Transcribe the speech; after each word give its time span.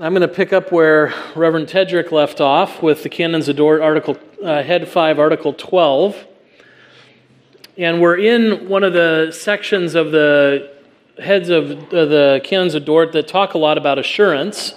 I'm 0.00 0.12
going 0.12 0.22
to 0.22 0.34
pick 0.34 0.52
up 0.52 0.72
where 0.72 1.14
Reverend 1.36 1.68
Tedrick 1.68 2.10
left 2.10 2.40
off 2.40 2.82
with 2.82 3.04
the 3.04 3.08
Canons 3.08 3.48
of 3.48 3.54
Dort, 3.54 3.80
Article 3.80 4.18
uh, 4.42 4.60
Head 4.60 4.88
5, 4.88 5.20
Article 5.20 5.52
12. 5.52 6.26
And 7.78 8.00
we're 8.00 8.18
in 8.18 8.68
one 8.68 8.82
of 8.82 8.92
the 8.92 9.30
sections 9.30 9.94
of 9.94 10.10
the 10.10 10.74
heads 11.22 11.48
of 11.48 11.70
uh, 11.70 12.06
the 12.06 12.40
Canons 12.42 12.74
of 12.74 12.84
Dort 12.84 13.12
that 13.12 13.28
talk 13.28 13.54
a 13.54 13.58
lot 13.58 13.78
about 13.78 14.00
assurance. 14.00 14.74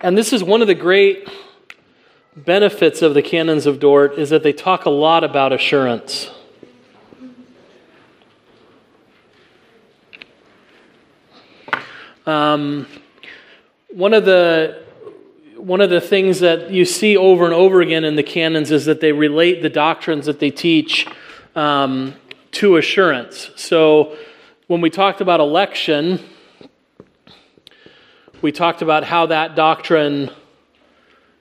And 0.00 0.16
this 0.16 0.32
is 0.32 0.44
one 0.44 0.60
of 0.60 0.68
the 0.68 0.76
great 0.76 1.28
benefits 2.36 3.02
of 3.02 3.14
the 3.14 3.22
Canons 3.22 3.66
of 3.66 3.80
Dort 3.80 4.16
is 4.20 4.30
that 4.30 4.44
they 4.44 4.52
talk 4.52 4.84
a 4.84 4.90
lot 4.90 5.24
about 5.24 5.52
assurance. 5.52 6.30
Um, 12.26 12.86
one 13.90 14.14
of 14.14 14.24
the 14.24 14.82
one 15.56 15.80
of 15.80 15.90
the 15.90 16.00
things 16.00 16.40
that 16.40 16.70
you 16.72 16.84
see 16.84 17.16
over 17.16 17.44
and 17.44 17.54
over 17.54 17.80
again 17.80 18.04
in 18.04 18.16
the 18.16 18.22
canons 18.22 18.72
is 18.72 18.86
that 18.86 19.00
they 19.00 19.12
relate 19.12 19.62
the 19.62 19.68
doctrines 19.68 20.26
that 20.26 20.40
they 20.40 20.50
teach 20.50 21.06
um, 21.54 22.14
to 22.50 22.76
assurance. 22.76 23.50
So 23.54 24.16
when 24.66 24.80
we 24.80 24.90
talked 24.90 25.20
about 25.20 25.38
election, 25.38 26.18
we 28.40 28.50
talked 28.50 28.82
about 28.82 29.04
how 29.04 29.26
that 29.26 29.54
doctrine 29.54 30.30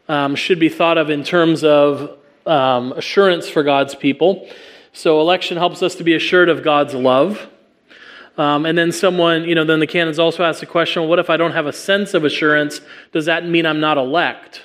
um, 0.08 0.36
should 0.36 0.60
be 0.60 0.70
thought 0.70 1.00
of 1.00 1.10
in 1.10 1.24
terms 1.24 1.64
of 1.64 2.18
um, 2.46 2.92
assurance 2.94 3.50
for 3.50 3.64
God's 3.64 3.96
people. 3.96 4.48
So 4.94 5.20
election 5.20 5.58
helps 5.58 5.82
us 5.82 5.96
to 5.96 6.04
be 6.04 6.14
assured 6.14 6.50
of 6.50 6.64
God's 6.64 6.94
love. 6.94 7.50
Um, 8.38 8.66
and 8.66 8.78
then 8.78 8.92
someone, 8.92 9.44
you 9.44 9.56
know, 9.56 9.66
then 9.66 9.80
the 9.80 9.88
canons 9.88 10.18
also 10.18 10.44
ask 10.44 10.62
the 10.62 10.66
question 10.66 11.02
well, 11.02 11.10
what 11.10 11.20
if 11.20 11.30
I 11.30 11.38
don't 11.38 11.52
have 11.52 11.66
a 11.66 11.74
sense 11.74 12.14
of 12.14 12.24
assurance? 12.24 12.82
Does 13.12 13.26
that 13.26 13.46
mean 13.46 13.66
I'm 13.66 13.80
not 13.80 13.98
elect? 13.98 14.64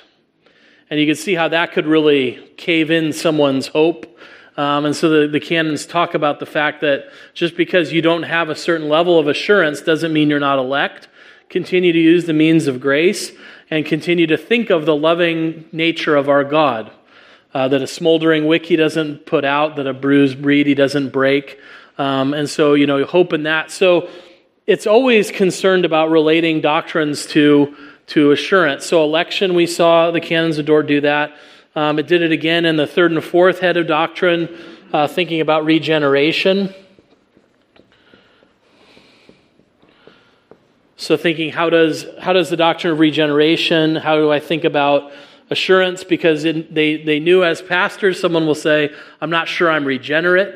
And 0.89 0.99
you 0.99 1.05
can 1.05 1.15
see 1.15 1.35
how 1.35 1.49
that 1.49 1.73
could 1.73 1.85
really 1.85 2.35
cave 2.55 2.89
in 2.89 3.11
someone's 3.11 3.67
hope. 3.67 4.17
Um, 4.55 4.85
and 4.85 4.95
so 4.95 5.09
the, 5.09 5.27
the 5.27 5.39
canons 5.39 5.85
talk 5.85 6.13
about 6.13 6.39
the 6.39 6.45
fact 6.45 6.81
that 6.81 7.11
just 7.33 7.55
because 7.55 7.91
you 7.91 8.01
don't 8.01 8.23
have 8.23 8.49
a 8.49 8.55
certain 8.55 8.89
level 8.89 9.19
of 9.19 9.27
assurance 9.27 9.81
doesn't 9.81 10.13
mean 10.13 10.29
you're 10.29 10.39
not 10.39 10.57
elect. 10.57 11.09
Continue 11.49 11.93
to 11.93 11.99
use 11.99 12.25
the 12.25 12.33
means 12.33 12.67
of 12.67 12.79
grace 12.79 13.31
and 13.69 13.85
continue 13.85 14.25
to 14.27 14.37
think 14.37 14.69
of 14.69 14.85
the 14.85 14.95
loving 14.95 15.65
nature 15.71 16.15
of 16.15 16.29
our 16.29 16.43
God. 16.43 16.91
Uh, 17.53 17.67
that 17.67 17.81
a 17.81 17.87
smoldering 17.87 18.45
wick 18.45 18.65
he 18.65 18.75
doesn't 18.75 19.25
put 19.25 19.45
out, 19.45 19.77
that 19.77 19.87
a 19.87 19.93
bruised 19.93 20.37
reed 20.39 20.67
he 20.67 20.75
doesn't 20.75 21.09
break. 21.09 21.59
Um, 21.97 22.33
and 22.33 22.49
so, 22.49 22.73
you 22.73 22.85
know, 22.85 23.05
hope 23.05 23.33
in 23.33 23.43
that. 23.43 23.71
So 23.71 24.09
it's 24.67 24.85
always 24.85 25.31
concerned 25.31 25.85
about 25.85 26.09
relating 26.09 26.61
doctrines 26.61 27.25
to, 27.27 27.75
to 28.07 28.31
assurance. 28.31 28.85
So, 28.85 29.03
election, 29.03 29.55
we 29.55 29.65
saw 29.65 30.11
the 30.11 30.19
canons 30.19 30.57
of 30.57 30.65
Dort 30.65 30.87
do 30.87 31.01
that. 31.01 31.35
Um, 31.75 31.99
it 31.99 32.07
did 32.07 32.21
it 32.21 32.31
again 32.31 32.65
in 32.65 32.75
the 32.75 32.87
third 32.87 33.11
and 33.11 33.23
fourth 33.23 33.59
head 33.59 33.77
of 33.77 33.87
doctrine, 33.87 34.49
uh, 34.91 35.07
thinking 35.07 35.41
about 35.41 35.63
regeneration. 35.63 36.73
So, 40.97 41.15
thinking 41.15 41.51
how 41.51 41.69
does, 41.69 42.05
how 42.19 42.33
does 42.33 42.49
the 42.49 42.57
doctrine 42.57 42.91
of 42.91 42.99
regeneration, 42.99 43.95
how 43.95 44.17
do 44.17 44.31
I 44.31 44.39
think 44.39 44.63
about 44.63 45.11
assurance? 45.49 46.03
Because 46.03 46.43
in, 46.43 46.67
they, 46.71 47.03
they 47.03 47.19
knew 47.19 47.43
as 47.43 47.61
pastors, 47.61 48.19
someone 48.19 48.45
will 48.45 48.55
say, 48.55 48.93
I'm 49.21 49.29
not 49.29 49.47
sure 49.47 49.71
I'm 49.71 49.85
regenerate. 49.85 50.55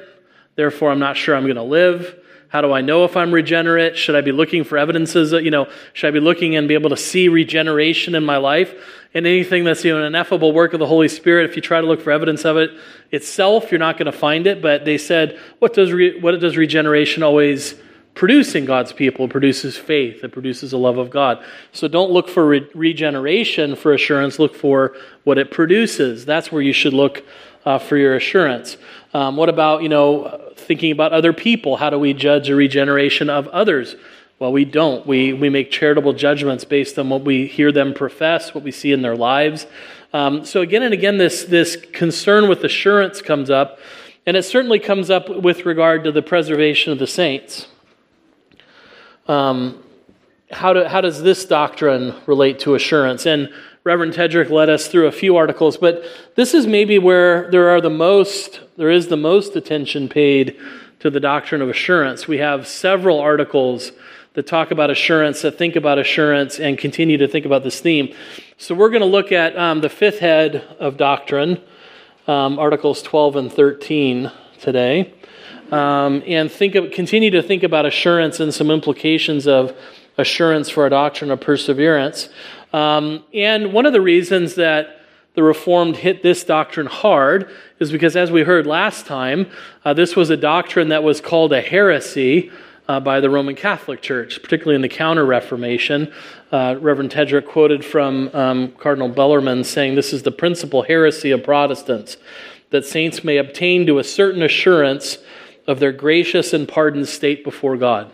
Therefore, 0.62 0.92
I'm 0.92 1.00
not 1.00 1.18
sure 1.18 1.36
I'm 1.36 1.46
going 1.46 1.56
to 1.56 1.64
live. 1.64 2.16
How 2.50 2.62
do 2.62 2.72
I 2.72 2.82
know 2.82 3.04
if 3.04 3.18
I'm 3.18 3.32
regenerate? 3.32 3.98
Should 3.98 4.14
I 4.14 4.22
be 4.22 4.32
looking 4.32 4.64
for 4.64 4.78
evidences? 4.78 5.32
That, 5.32 5.44
you 5.44 5.50
know, 5.50 5.68
should 5.94 6.10
I 6.10 6.12
be 6.12 6.20
looking 6.20 6.56
and 6.56 6.68
be 6.68 6.76
able 6.76 6.92
to 6.92 6.98
see 6.98 7.30
regeneration 7.30 8.14
in 8.14 8.24
my 8.24 8.38
life? 8.38 8.72
And 9.16 9.26
anything 9.26 9.64
that's 9.64 9.84
you 9.84 9.92
know, 9.92 10.02
an 10.02 10.06
ineffable 10.06 10.54
work 10.54 10.74
of 10.74 10.80
the 10.80 10.86
Holy 10.86 11.08
Spirit, 11.08 11.50
if 11.50 11.56
you 11.56 11.64
try 11.64 11.82
to 11.82 11.88
look 11.88 12.00
for 12.00 12.12
evidence 12.12 12.46
of 12.46 12.58
it 12.58 12.70
itself, 13.10 13.72
you're 13.72 13.80
not 13.80 13.98
going 13.98 14.06
to 14.06 14.16
find 14.16 14.46
it. 14.46 14.62
But 14.62 14.86
they 14.86 15.00
said, 15.00 15.40
what 15.58 15.74
does, 15.74 15.92
re- 15.92 16.20
what 16.20 16.40
does 16.40 16.56
regeneration 16.56 17.24
always 17.24 17.74
produce 18.14 18.54
in 18.54 18.66
God's 18.66 18.94
people? 18.94 19.26
It 19.26 19.32
produces 19.32 19.78
faith, 19.78 20.24
it 20.24 20.32
produces 20.32 20.74
a 20.74 20.78
love 20.78 21.00
of 21.00 21.10
God. 21.10 21.44
So 21.72 21.88
don't 21.88 22.12
look 22.12 22.30
for 22.30 22.46
re- 22.46 22.70
regeneration 22.76 23.76
for 23.76 23.94
assurance, 23.94 24.38
look 24.38 24.54
for 24.54 24.96
what 25.24 25.40
it 25.40 25.50
produces. 25.50 26.24
That's 26.24 26.52
where 26.52 26.62
you 26.62 26.74
should 26.74 26.94
look 26.94 27.24
uh, 27.66 27.80
for 27.80 27.98
your 27.98 28.16
assurance. 28.16 28.78
Um, 29.14 29.36
what 29.38 29.50
about, 29.50 29.84
you 29.84 29.90
know, 29.90 30.52
thinking 30.56 30.92
about 30.92 31.14
other 31.14 31.34
people? 31.34 31.78
How 31.78 31.90
do 31.90 32.00
we 32.00 32.14
judge 32.14 32.50
a 32.50 32.56
regeneration 32.56 33.30
of 33.30 33.48
others? 33.50 33.96
Well, 34.40 34.52
we 34.52 34.66
don't. 34.66 35.06
We, 35.06 35.34
we 35.34 35.50
make 35.50 35.70
charitable 35.70 36.14
judgments 36.14 36.66
based 36.66 36.98
on 36.98 37.10
what 37.10 37.22
we 37.22 37.46
hear 37.46 37.72
them 37.72 37.94
profess, 37.94 38.56
what 38.56 38.64
we 38.64 38.72
see 38.72 38.92
in 38.92 39.02
their 39.02 39.16
lives. 39.16 39.68
Um, 40.14 40.44
so, 40.46 40.62
again 40.62 40.84
and 40.84 40.94
again, 40.94 41.18
this, 41.18 41.44
this 41.46 41.76
concern 41.76 42.50
with 42.50 42.64
assurance 42.64 43.22
comes 43.22 43.50
up, 43.50 43.80
and 44.26 44.36
it 44.36 44.44
certainly 44.44 44.80
comes 44.80 45.10
up 45.10 45.30
with 45.30 45.66
regard 45.66 46.04
to 46.06 46.12
the 46.12 46.22
preservation 46.22 46.92
of 46.92 47.00
the 47.00 47.08
saints. 47.08 47.68
Um, 49.28 49.84
how, 50.52 50.74
do, 50.74 50.86
how 50.86 51.02
does 51.02 51.22
this 51.22 51.46
doctrine 51.46 52.16
relate 52.26 52.60
to 52.60 52.76
assurance? 52.76 53.26
And 53.26 53.50
Reverend 53.84 54.14
Tedrick 54.14 54.52
led 54.52 54.70
us 54.70 54.88
through 54.88 55.08
a 55.08 55.12
few 55.12 55.38
articles, 55.38 55.76
but 55.76 56.04
this 56.36 56.54
is 56.54 56.68
maybe 56.68 57.00
where 57.00 57.50
there 57.50 57.70
are 57.70 57.82
the 57.82 57.90
most, 57.90 58.62
there 58.78 58.92
is 58.92 59.08
the 59.08 59.18
most 59.18 59.56
attention 59.56 60.08
paid 60.08 60.56
to 61.00 61.10
the 61.10 61.20
doctrine 61.20 61.64
of 61.64 61.70
assurance. 61.70 62.28
We 62.28 62.38
have 62.38 62.68
several 62.68 63.20
articles 63.20 63.92
that 64.34 64.46
talk 64.46 64.70
about 64.70 64.92
assurance, 64.92 65.42
that 65.42 65.58
think 65.58 65.76
about 65.76 65.98
assurance, 65.98 66.60
and 66.60 66.78
continue 66.78 67.18
to 67.18 67.28
think 67.28 67.44
about 67.44 67.64
this 67.64 67.82
theme. 67.82 68.14
So 68.58 68.76
we're 68.76 68.90
going 68.90 69.02
to 69.02 69.08
look 69.08 69.32
at 69.32 69.58
um, 69.58 69.82
the 69.82 69.90
fifth 69.90 70.20
head 70.20 70.58
of 70.80 70.98
doctrine, 70.98 71.60
um, 72.28 72.60
articles 72.60 73.02
12 73.02 73.36
and 73.36 73.52
13 73.52 74.32
today, 74.60 75.12
um, 75.72 76.22
and 76.28 76.52
think 76.52 76.76
of, 76.76 76.92
continue 76.92 77.32
to 77.32 77.42
think 77.42 77.64
about 77.64 77.88
assurance 77.88 78.40
and 78.40 78.54
some 78.54 78.70
implications 78.70 79.48
of 79.48 79.76
assurance 80.20 80.70
for 80.70 80.84
our 80.84 80.90
doctrine 80.90 81.32
of 81.32 81.42
perseverance. 81.42 82.30
Um, 82.74 83.24
and 83.34 83.74
one 83.74 83.86
of 83.86 83.94
the 83.94 84.02
reasons 84.02 84.56
that 84.56 85.02
the 85.34 85.44
Reformed 85.44 85.98
hit 85.98 86.24
this 86.24 86.44
doctrine 86.44 86.88
hard 86.88 87.50
is 87.80 87.92
because, 87.92 88.16
as 88.16 88.32
we 88.32 88.44
heard 88.44 88.68
last 88.68 89.06
time, 89.06 89.50
uh, 89.86 89.94
this 89.94 90.16
was 90.16 90.30
a 90.30 90.38
doctrine 90.38 90.90
that 90.90 91.04
was 91.04 91.22
called 91.22 91.54
a 91.54 91.62
heresy 91.62 92.52
uh, 92.88 93.00
by 93.00 93.22
the 93.22 93.30
Roman 93.30 93.56
Catholic 93.56 94.02
Church, 94.02 94.42
particularly 94.42 94.76
in 94.76 94.82
the 94.82 94.90
Counter 94.90 95.26
Reformation. 95.26 96.12
Uh, 96.52 96.76
Reverend 96.80 97.12
Tedrick 97.12 97.48
quoted 97.48 97.86
from 97.86 98.30
um, 98.34 98.72
Cardinal 98.74 99.08
Bellarmine 99.08 99.64
saying, 99.64 99.96
This 99.96 100.12
is 100.12 100.24
the 100.24 100.32
principal 100.32 100.84
heresy 100.84 101.32
of 101.32 101.44
Protestants, 101.44 102.18
that 102.72 102.86
saints 102.86 103.24
may 103.24 103.38
obtain 103.38 103.86
to 103.86 104.00
a 104.00 104.04
certain 104.04 104.42
assurance 104.42 105.18
of 105.68 105.80
their 105.80 105.94
gracious 105.94 106.52
and 106.52 106.68
pardoned 106.68 107.08
state 107.08 107.44
before 107.44 107.78
God. 107.78 108.12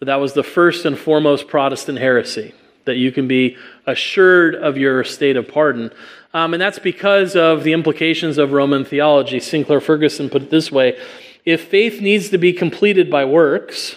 That 0.00 0.16
was 0.16 0.32
the 0.32 0.44
first 0.44 0.86
and 0.86 0.96
foremost 0.96 1.48
Protestant 1.48 1.98
heresy 1.98 2.54
that 2.88 2.96
you 2.96 3.12
can 3.12 3.28
be 3.28 3.56
assured 3.86 4.56
of 4.56 4.76
your 4.76 5.04
state 5.04 5.36
of 5.36 5.46
pardon. 5.46 5.92
Um, 6.34 6.52
and 6.52 6.60
that's 6.60 6.78
because 6.78 7.36
of 7.36 7.62
the 7.62 7.72
implications 7.72 8.36
of 8.36 8.52
Roman 8.52 8.84
theology. 8.84 9.40
Sinclair 9.40 9.80
Ferguson 9.80 10.28
put 10.28 10.42
it 10.42 10.50
this 10.50 10.72
way 10.72 10.98
If 11.44 11.68
faith 11.68 12.00
needs 12.00 12.28
to 12.30 12.38
be 12.38 12.52
completed 12.52 13.10
by 13.10 13.24
works, 13.24 13.96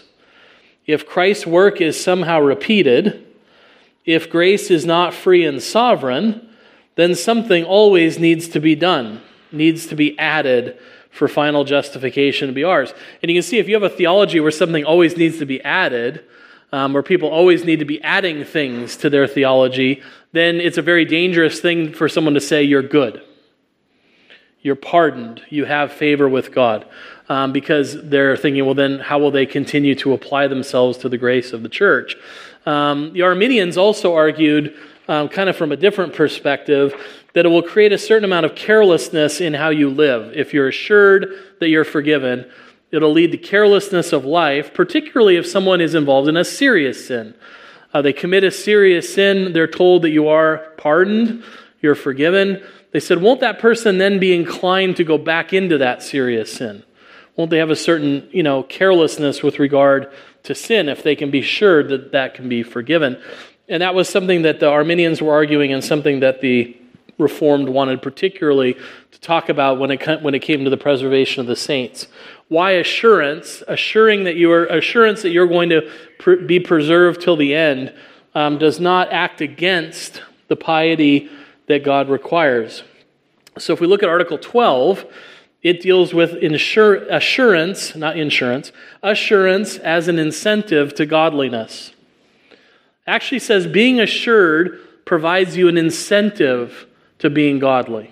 if 0.85 1.07
Christ's 1.07 1.47
work 1.47 1.81
is 1.81 2.01
somehow 2.01 2.39
repeated, 2.39 3.25
if 4.05 4.29
grace 4.29 4.71
is 4.71 4.85
not 4.85 5.13
free 5.13 5.45
and 5.45 5.61
sovereign, 5.61 6.47
then 6.95 7.15
something 7.15 7.63
always 7.63 8.19
needs 8.19 8.47
to 8.49 8.59
be 8.59 8.75
done, 8.75 9.21
needs 9.51 9.87
to 9.87 9.95
be 9.95 10.17
added 10.17 10.77
for 11.11 11.27
final 11.27 11.63
justification 11.63 12.47
to 12.47 12.53
be 12.53 12.63
ours. 12.63 12.93
And 13.21 13.29
you 13.29 13.35
can 13.35 13.43
see 13.43 13.59
if 13.59 13.67
you 13.67 13.75
have 13.75 13.83
a 13.83 13.89
theology 13.89 14.39
where 14.39 14.51
something 14.51 14.83
always 14.83 15.17
needs 15.17 15.37
to 15.39 15.45
be 15.45 15.61
added, 15.63 16.23
um, 16.71 16.93
where 16.93 17.03
people 17.03 17.29
always 17.29 17.65
need 17.65 17.79
to 17.79 17.85
be 17.85 18.01
adding 18.01 18.43
things 18.43 18.95
to 18.97 19.09
their 19.09 19.27
theology, 19.27 20.01
then 20.31 20.55
it's 20.55 20.77
a 20.77 20.81
very 20.81 21.05
dangerous 21.05 21.59
thing 21.59 21.93
for 21.93 22.07
someone 22.07 22.33
to 22.33 22.41
say 22.41 22.63
you're 22.63 22.81
good. 22.81 23.21
You're 24.61 24.75
pardoned. 24.75 25.41
You 25.49 25.65
have 25.65 25.91
favor 25.91 26.29
with 26.29 26.53
God. 26.53 26.85
Um, 27.29 27.53
because 27.53 27.97
they're 28.09 28.35
thinking, 28.35 28.65
well, 28.65 28.75
then 28.75 28.99
how 28.99 29.17
will 29.17 29.31
they 29.31 29.45
continue 29.45 29.95
to 29.95 30.13
apply 30.13 30.47
themselves 30.47 30.97
to 30.99 31.09
the 31.09 31.17
grace 31.17 31.53
of 31.53 31.63
the 31.63 31.69
church? 31.69 32.15
Um, 32.65 33.13
the 33.13 33.21
Arminians 33.21 33.77
also 33.77 34.13
argued, 34.13 34.75
um, 35.07 35.29
kind 35.29 35.49
of 35.49 35.55
from 35.55 35.71
a 35.71 35.77
different 35.77 36.13
perspective, 36.13 36.93
that 37.33 37.45
it 37.45 37.49
will 37.49 37.63
create 37.63 37.93
a 37.93 37.97
certain 37.97 38.25
amount 38.25 38.45
of 38.45 38.55
carelessness 38.55 39.39
in 39.39 39.53
how 39.53 39.69
you 39.69 39.89
live. 39.89 40.33
If 40.35 40.53
you're 40.53 40.67
assured 40.67 41.33
that 41.59 41.69
you're 41.69 41.85
forgiven, 41.85 42.51
It'll 42.91 43.11
lead 43.11 43.31
to 43.31 43.37
carelessness 43.37 44.11
of 44.11 44.25
life, 44.25 44.73
particularly 44.73 45.37
if 45.37 45.47
someone 45.47 45.79
is 45.79 45.95
involved 45.95 46.27
in 46.27 46.35
a 46.35 46.43
serious 46.43 47.07
sin. 47.07 47.33
Uh, 47.93 48.01
they 48.01 48.13
commit 48.13 48.43
a 48.43 48.51
serious 48.51 49.13
sin, 49.13 49.53
they're 49.53 49.67
told 49.67 50.01
that 50.01 50.11
you 50.11 50.27
are 50.27 50.57
pardoned, 50.77 51.43
you're 51.81 51.95
forgiven. 51.95 52.61
They 52.91 52.99
said, 52.99 53.21
Won't 53.21 53.39
that 53.41 53.59
person 53.59 53.97
then 53.97 54.19
be 54.19 54.33
inclined 54.33 54.97
to 54.97 55.03
go 55.03 55.17
back 55.17 55.53
into 55.53 55.77
that 55.77 56.03
serious 56.03 56.53
sin? 56.53 56.83
Won't 57.35 57.49
they 57.49 57.57
have 57.57 57.69
a 57.69 57.75
certain, 57.75 58.29
you 58.31 58.43
know, 58.43 58.63
carelessness 58.63 59.41
with 59.41 59.59
regard 59.59 60.11
to 60.43 60.53
sin 60.55 60.89
if 60.89 61.01
they 61.03 61.15
can 61.15 61.31
be 61.31 61.41
sure 61.41 61.83
that 61.83 62.11
that 62.11 62.33
can 62.33 62.49
be 62.49 62.63
forgiven? 62.63 63.21
And 63.69 63.81
that 63.81 63.95
was 63.95 64.09
something 64.09 64.41
that 64.41 64.59
the 64.59 64.69
Arminians 64.69 65.21
were 65.21 65.33
arguing 65.33 65.71
and 65.71 65.83
something 65.83 66.19
that 66.19 66.41
the 66.41 66.77
Reformed 67.21 67.69
wanted 67.69 68.01
particularly 68.01 68.73
to 68.73 69.19
talk 69.21 69.47
about 69.47 69.79
when 69.79 69.91
it, 69.91 70.21
when 70.21 70.33
it 70.33 70.39
came 70.39 70.63
to 70.63 70.69
the 70.69 70.77
preservation 70.77 71.39
of 71.39 71.47
the 71.47 71.55
saints. 71.55 72.07
Why 72.49 72.71
assurance? 72.71 73.63
Assuring 73.67 74.25
that 74.25 74.35
you 74.35 74.51
are 74.51 74.65
assurance 74.65 75.21
that 75.21 75.29
you're 75.29 75.47
going 75.47 75.69
to 75.69 75.89
pr- 76.19 76.35
be 76.35 76.59
preserved 76.59 77.21
till 77.21 77.37
the 77.37 77.55
end 77.55 77.93
um, 78.35 78.57
does 78.57 78.79
not 78.79 79.11
act 79.11 79.39
against 79.39 80.21
the 80.47 80.55
piety 80.55 81.29
that 81.67 81.83
God 81.83 82.09
requires. 82.09 82.83
So 83.57 83.73
if 83.73 83.79
we 83.79 83.87
look 83.87 84.03
at 84.03 84.09
Article 84.09 84.37
12, 84.37 85.05
it 85.61 85.81
deals 85.81 86.13
with 86.13 86.31
insur- 86.33 87.07
assurance, 87.09 87.95
not 87.95 88.17
insurance, 88.17 88.71
assurance 89.03 89.77
as 89.77 90.07
an 90.07 90.17
incentive 90.17 90.95
to 90.95 91.05
godliness. 91.05 91.91
Actually 93.05 93.39
says 93.39 93.67
being 93.67 93.99
assured 93.99 94.79
provides 95.05 95.57
you 95.57 95.67
an 95.67 95.77
incentive 95.77 96.87
to 97.21 97.29
being 97.29 97.59
godly. 97.59 98.11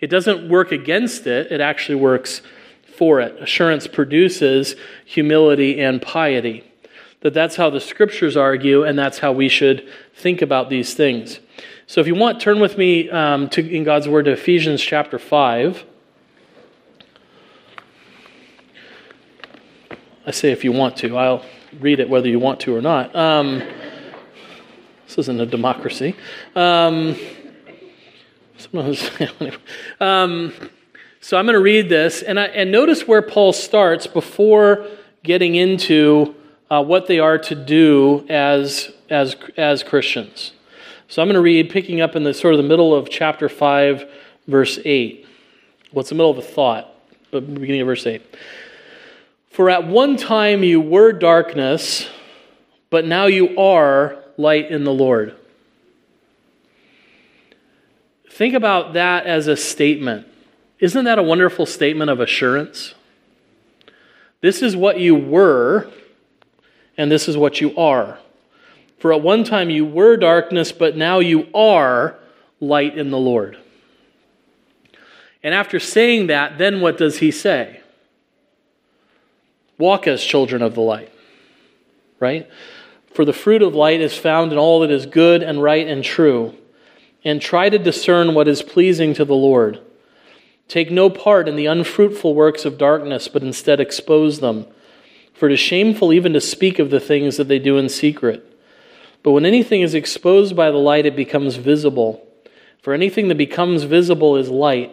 It 0.00 0.08
doesn't 0.08 0.48
work 0.48 0.72
against 0.72 1.26
it, 1.26 1.52
it 1.52 1.60
actually 1.60 1.96
works 1.96 2.42
for 2.96 3.20
it. 3.20 3.36
Assurance 3.40 3.86
produces 3.86 4.76
humility 5.04 5.80
and 5.80 6.00
piety. 6.00 6.64
That 7.20 7.34
that's 7.34 7.56
how 7.56 7.70
the 7.70 7.80
scriptures 7.80 8.36
argue, 8.36 8.82
and 8.82 8.98
that's 8.98 9.18
how 9.18 9.32
we 9.32 9.48
should 9.48 9.88
think 10.14 10.42
about 10.42 10.68
these 10.68 10.94
things. 10.94 11.40
So, 11.86 12.00
if 12.00 12.06
you 12.06 12.14
want, 12.14 12.40
turn 12.40 12.60
with 12.60 12.78
me 12.78 13.10
um, 13.10 13.48
to, 13.50 13.66
in 13.66 13.84
God's 13.84 14.08
Word 14.08 14.24
to 14.24 14.32
Ephesians 14.32 14.82
chapter 14.82 15.18
5. 15.18 15.84
I 20.26 20.30
say 20.30 20.50
if 20.50 20.64
you 20.64 20.72
want 20.72 20.96
to, 20.98 21.16
I'll 21.18 21.44
read 21.78 22.00
it 22.00 22.08
whether 22.08 22.28
you 22.28 22.38
want 22.38 22.60
to 22.60 22.74
or 22.74 22.80
not. 22.80 23.14
Um, 23.14 23.62
this 25.06 25.18
isn't 25.18 25.40
a 25.40 25.46
democracy. 25.46 26.16
Um, 26.56 27.16
um, 30.00 30.52
so 31.20 31.36
I'm 31.36 31.46
going 31.46 31.54
to 31.54 31.60
read 31.60 31.88
this, 31.88 32.22
and, 32.22 32.38
I, 32.38 32.44
and 32.46 32.70
notice 32.70 33.08
where 33.08 33.22
Paul 33.22 33.52
starts 33.52 34.06
before 34.06 34.86
getting 35.22 35.54
into 35.54 36.34
uh, 36.70 36.82
what 36.82 37.06
they 37.06 37.18
are 37.18 37.38
to 37.38 37.54
do 37.54 38.26
as, 38.28 38.92
as, 39.10 39.36
as 39.56 39.82
Christians. 39.82 40.52
So 41.08 41.22
I'm 41.22 41.28
going 41.28 41.34
to 41.34 41.40
read, 41.40 41.70
picking 41.70 42.00
up 42.00 42.16
in 42.16 42.24
the 42.24 42.34
sort 42.34 42.54
of 42.54 42.58
the 42.58 42.68
middle 42.68 42.94
of 42.94 43.08
chapter 43.08 43.48
5, 43.48 44.10
verse 44.46 44.78
8. 44.84 45.26
Well, 45.92 46.00
it's 46.00 46.08
the 46.08 46.14
middle 46.14 46.30
of 46.30 46.38
a 46.38 46.42
thought, 46.42 46.92
but 47.30 47.54
beginning 47.54 47.82
of 47.82 47.86
verse 47.86 48.06
8. 48.06 48.22
For 49.50 49.70
at 49.70 49.86
one 49.86 50.16
time 50.16 50.64
you 50.64 50.80
were 50.80 51.12
darkness, 51.12 52.08
but 52.90 53.04
now 53.04 53.26
you 53.26 53.56
are 53.58 54.18
light 54.36 54.70
in 54.70 54.84
the 54.84 54.92
Lord. 54.92 55.36
Think 58.34 58.54
about 58.54 58.94
that 58.94 59.26
as 59.26 59.46
a 59.46 59.56
statement. 59.56 60.26
Isn't 60.80 61.04
that 61.04 61.20
a 61.20 61.22
wonderful 61.22 61.66
statement 61.66 62.10
of 62.10 62.18
assurance? 62.18 62.94
This 64.40 64.60
is 64.60 64.74
what 64.74 64.98
you 64.98 65.14
were, 65.14 65.88
and 66.96 67.12
this 67.12 67.28
is 67.28 67.36
what 67.36 67.60
you 67.60 67.76
are. 67.76 68.18
For 68.98 69.12
at 69.12 69.22
one 69.22 69.44
time 69.44 69.70
you 69.70 69.84
were 69.84 70.16
darkness, 70.16 70.72
but 70.72 70.96
now 70.96 71.20
you 71.20 71.46
are 71.54 72.18
light 72.58 72.98
in 72.98 73.10
the 73.10 73.18
Lord. 73.18 73.56
And 75.44 75.54
after 75.54 75.78
saying 75.78 76.26
that, 76.26 76.58
then 76.58 76.80
what 76.80 76.98
does 76.98 77.18
he 77.18 77.30
say? 77.30 77.82
Walk 79.78 80.08
as 80.08 80.24
children 80.24 80.60
of 80.60 80.74
the 80.74 80.80
light. 80.80 81.12
Right? 82.18 82.50
For 83.12 83.24
the 83.24 83.32
fruit 83.32 83.62
of 83.62 83.76
light 83.76 84.00
is 84.00 84.18
found 84.18 84.50
in 84.50 84.58
all 84.58 84.80
that 84.80 84.90
is 84.90 85.06
good 85.06 85.44
and 85.44 85.62
right 85.62 85.86
and 85.86 86.02
true. 86.02 86.56
And 87.24 87.40
try 87.40 87.70
to 87.70 87.78
discern 87.78 88.34
what 88.34 88.48
is 88.48 88.62
pleasing 88.62 89.14
to 89.14 89.24
the 89.24 89.34
Lord. 89.34 89.80
Take 90.68 90.90
no 90.90 91.08
part 91.10 91.48
in 91.48 91.56
the 91.56 91.66
unfruitful 91.66 92.34
works 92.34 92.64
of 92.64 92.78
darkness, 92.78 93.28
but 93.28 93.42
instead 93.42 93.80
expose 93.80 94.40
them. 94.40 94.66
For 95.32 95.48
it 95.48 95.52
is 95.52 95.60
shameful 95.60 96.12
even 96.12 96.32
to 96.34 96.40
speak 96.40 96.78
of 96.78 96.90
the 96.90 97.00
things 97.00 97.36
that 97.36 97.48
they 97.48 97.58
do 97.58 97.76
in 97.76 97.88
secret. 97.88 98.50
But 99.22 99.32
when 99.32 99.46
anything 99.46 99.80
is 99.80 99.94
exposed 99.94 100.54
by 100.54 100.70
the 100.70 100.76
light, 100.76 101.06
it 101.06 101.16
becomes 101.16 101.56
visible. 101.56 102.26
For 102.82 102.92
anything 102.92 103.28
that 103.28 103.36
becomes 103.36 103.84
visible 103.84 104.36
is 104.36 104.50
light. 104.50 104.92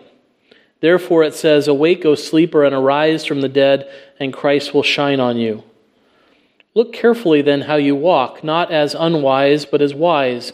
Therefore 0.80 1.24
it 1.24 1.36
says, 1.36 1.68
Awake, 1.68 2.06
O 2.06 2.16
sleeper, 2.16 2.64
and 2.64 2.74
arise 2.74 3.26
from 3.26 3.42
the 3.42 3.50
dead, 3.50 3.90
and 4.20 4.34
Christ 4.34 4.74
will 4.74 4.84
shine 4.84 5.20
on 5.20 5.38
you. 5.38 5.64
Look 6.74 6.94
carefully 6.94 7.42
then 7.42 7.62
how 7.62 7.76
you 7.76 7.96
walk, 7.96 8.44
not 8.44 8.72
as 8.72 8.96
unwise, 8.96 9.66
but 9.66 9.82
as 9.82 9.94
wise, 9.94 10.54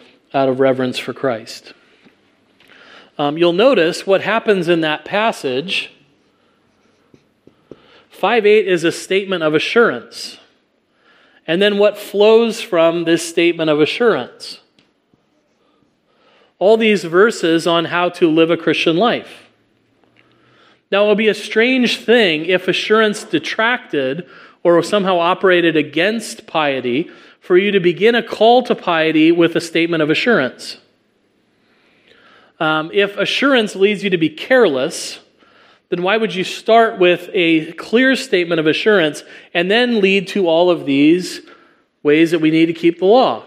out 0.33 0.49
of 0.49 0.59
reverence 0.59 0.97
for 0.97 1.13
Christ. 1.13 1.73
Um, 3.17 3.37
you'll 3.37 3.53
notice 3.53 4.07
what 4.07 4.21
happens 4.21 4.67
in 4.67 4.81
that 4.81 5.05
passage. 5.05 5.91
5 8.09 8.45
8 8.45 8.67
is 8.67 8.83
a 8.83 8.91
statement 8.91 9.43
of 9.43 9.53
assurance. 9.53 10.37
And 11.47 11.61
then 11.61 11.77
what 11.77 11.97
flows 11.97 12.61
from 12.61 13.03
this 13.03 13.27
statement 13.27 13.69
of 13.69 13.81
assurance? 13.81 14.61
all 16.61 16.77
these 16.77 17.03
verses 17.03 17.65
on 17.65 17.85
how 17.85 18.07
to 18.07 18.29
live 18.29 18.51
a 18.51 18.55
Christian 18.55 18.95
life. 18.95 19.49
Now, 20.91 21.05
it 21.05 21.07
would 21.07 21.17
be 21.17 21.27
a 21.27 21.33
strange 21.33 21.97
thing 21.97 22.45
if 22.45 22.67
assurance 22.67 23.23
detracted 23.23 24.27
or 24.61 24.83
somehow 24.83 25.17
operated 25.17 25.75
against 25.75 26.45
piety 26.45 27.09
for 27.41 27.57
you 27.57 27.71
to 27.71 27.81
begin 27.81 28.15
a 28.15 28.23
call 28.23 28.63
to 28.63 28.73
piety 28.73 29.33
with 29.33 29.57
a 29.57 29.61
statement 29.61 30.01
of 30.01 30.09
assurance. 30.09 30.77
Um, 32.59 32.89
if 32.93 33.17
assurance 33.17 33.75
leads 33.75 34.03
you 34.03 34.09
to 34.11 34.17
be 34.17 34.29
careless, 34.29 35.19
then 35.89 36.01
why 36.01 36.15
would 36.15 36.33
you 36.33 36.45
start 36.45 36.99
with 36.99 37.29
a 37.33 37.73
clear 37.73 38.15
statement 38.15 38.61
of 38.61 38.67
assurance 38.67 39.23
and 39.53 39.69
then 39.69 39.99
lead 39.99 40.29
to 40.29 40.47
all 40.47 40.69
of 40.69 40.85
these 40.85 41.41
ways 42.01 42.31
that 42.31 42.39
we 42.39 42.49
need 42.49 42.67
to 42.67 42.73
keep 42.73 42.99
the 42.99 43.05
law? 43.05 43.43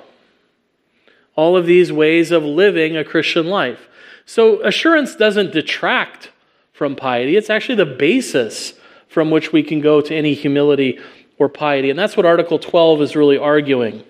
all 1.36 1.56
of 1.56 1.66
these 1.66 1.92
ways 1.92 2.30
of 2.30 2.44
living 2.44 2.96
a 2.96 3.04
Christian 3.04 3.46
life. 3.46 3.88
So 4.26 4.62
assurance 4.62 5.16
doesn't 5.16 5.52
detract 5.52 6.30
from 6.72 6.96
piety, 6.96 7.36
it's 7.36 7.50
actually 7.50 7.76
the 7.76 7.86
basis 7.86 8.74
from 9.06 9.30
which 9.30 9.52
we 9.52 9.62
can 9.62 9.80
go 9.80 10.00
to 10.00 10.12
any 10.12 10.34
humility 10.34 10.98
or 11.38 11.48
piety. 11.48 11.90
And 11.90 11.98
that's 11.98 12.16
what 12.16 12.26
Article 12.26 12.58
12 12.58 13.02
is 13.02 13.16
really 13.16 13.38
arguing. 13.38 14.04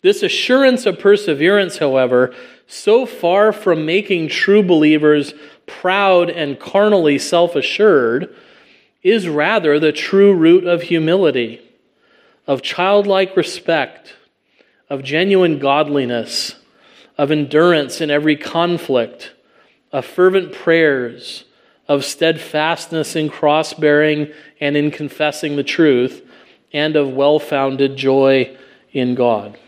This 0.00 0.22
assurance 0.22 0.86
of 0.86 0.98
perseverance, 0.98 1.78
however, 1.78 2.34
so 2.66 3.06
far 3.06 3.52
from 3.52 3.84
making 3.84 4.28
true 4.28 4.62
believers 4.62 5.34
proud 5.66 6.30
and 6.30 6.58
carnally 6.58 7.18
self 7.18 7.56
assured, 7.56 8.34
is 9.02 9.28
rather 9.28 9.78
the 9.78 9.92
true 9.92 10.34
root 10.34 10.64
of 10.64 10.82
humility, 10.82 11.60
of 12.46 12.62
childlike 12.62 13.36
respect, 13.36 14.14
of 14.88 15.02
genuine 15.02 15.58
godliness, 15.58 16.54
of 17.16 17.30
endurance 17.30 18.00
in 18.00 18.10
every 18.10 18.36
conflict, 18.36 19.32
of 19.92 20.04
fervent 20.04 20.52
prayers, 20.52 21.44
of 21.88 22.04
steadfastness 22.04 23.16
in 23.16 23.28
cross 23.28 23.72
bearing 23.72 24.28
and 24.60 24.76
in 24.76 24.90
confessing 24.90 25.56
the 25.56 25.64
truth, 25.64 26.22
and 26.72 26.96
of 26.96 27.12
well 27.12 27.38
founded 27.38 27.96
joy 27.96 28.56
in 28.92 29.14
God. 29.14 29.58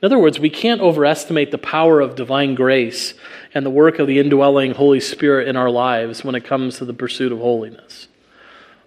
In 0.00 0.06
other 0.06 0.18
words, 0.18 0.38
we 0.38 0.50
can't 0.50 0.80
overestimate 0.80 1.50
the 1.50 1.58
power 1.58 2.00
of 2.00 2.14
divine 2.14 2.54
grace 2.54 3.14
and 3.52 3.66
the 3.66 3.70
work 3.70 3.98
of 3.98 4.06
the 4.06 4.20
indwelling 4.20 4.74
Holy 4.74 5.00
Spirit 5.00 5.48
in 5.48 5.56
our 5.56 5.70
lives 5.70 6.22
when 6.22 6.36
it 6.36 6.44
comes 6.44 6.78
to 6.78 6.84
the 6.84 6.94
pursuit 6.94 7.32
of 7.32 7.40
holiness. 7.40 8.06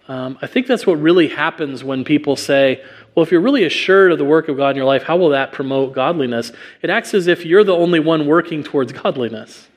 Um, 0.07 0.37
I 0.41 0.47
think 0.47 0.67
that's 0.67 0.87
what 0.87 0.99
really 0.99 1.27
happens 1.27 1.83
when 1.83 2.05
people 2.05 2.37
say, 2.37 2.83
well, 3.13 3.23
if 3.23 3.31
you're 3.31 3.41
really 3.41 3.65
assured 3.65 4.13
of 4.13 4.17
the 4.17 4.25
work 4.25 4.47
of 4.47 4.55
God 4.55 4.69
in 4.69 4.77
your 4.77 4.85
life, 4.85 5.03
how 5.03 5.17
will 5.17 5.29
that 5.29 5.51
promote 5.51 5.93
godliness? 5.93 6.53
It 6.81 6.89
acts 6.89 7.13
as 7.13 7.27
if 7.27 7.45
you're 7.45 7.63
the 7.65 7.75
only 7.75 7.99
one 7.99 8.25
working 8.25 8.63
towards 8.63 8.93
godliness. 8.93 9.67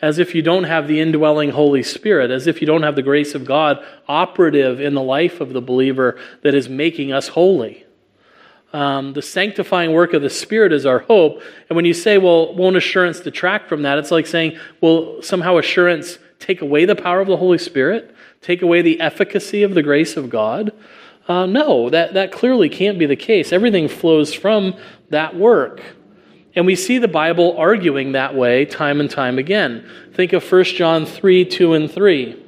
As 0.00 0.18
if 0.18 0.34
you 0.34 0.42
don't 0.42 0.64
have 0.64 0.86
the 0.86 1.00
indwelling 1.00 1.50
Holy 1.50 1.82
Spirit, 1.82 2.30
as 2.30 2.46
if 2.46 2.60
you 2.60 2.66
don't 2.66 2.82
have 2.82 2.94
the 2.94 3.02
grace 3.02 3.34
of 3.34 3.44
God 3.44 3.84
operative 4.06 4.80
in 4.80 4.94
the 4.94 5.02
life 5.02 5.40
of 5.40 5.52
the 5.52 5.60
believer 5.60 6.18
that 6.42 6.54
is 6.54 6.68
making 6.68 7.12
us 7.12 7.28
holy. 7.28 7.84
Um, 8.72 9.14
the 9.14 9.22
sanctifying 9.22 9.92
work 9.92 10.12
of 10.12 10.22
the 10.22 10.30
Spirit 10.30 10.72
is 10.72 10.84
our 10.84 11.00
hope. 11.00 11.42
And 11.68 11.76
when 11.76 11.84
you 11.84 11.94
say, 11.94 12.18
well, 12.18 12.54
won't 12.54 12.76
assurance 12.76 13.18
detract 13.20 13.68
from 13.68 13.82
that? 13.82 13.98
It's 13.98 14.10
like 14.10 14.26
saying, 14.26 14.58
well, 14.80 15.22
somehow 15.22 15.56
assurance 15.56 16.18
take 16.38 16.60
away 16.60 16.84
the 16.84 16.94
power 16.94 17.20
of 17.20 17.28
the 17.28 17.36
Holy 17.36 17.58
Spirit, 17.58 18.14
take 18.42 18.62
away 18.62 18.82
the 18.82 19.00
efficacy 19.00 19.62
of 19.62 19.74
the 19.74 19.82
grace 19.82 20.16
of 20.16 20.30
God. 20.30 20.72
Uh, 21.26 21.46
no, 21.46 21.90
that, 21.90 22.14
that 22.14 22.30
clearly 22.30 22.68
can't 22.68 22.98
be 22.98 23.06
the 23.06 23.16
case. 23.16 23.52
Everything 23.52 23.88
flows 23.88 24.32
from 24.32 24.74
that 25.10 25.34
work. 25.34 25.82
And 26.58 26.66
we 26.66 26.74
see 26.74 26.98
the 26.98 27.06
Bible 27.06 27.54
arguing 27.56 28.12
that 28.12 28.34
way 28.34 28.64
time 28.64 28.98
and 28.98 29.08
time 29.08 29.38
again. 29.38 29.88
Think 30.12 30.32
of 30.32 30.42
1 30.42 30.64
John 30.64 31.06
3 31.06 31.44
2 31.44 31.74
and 31.74 31.88
3. 31.88 32.44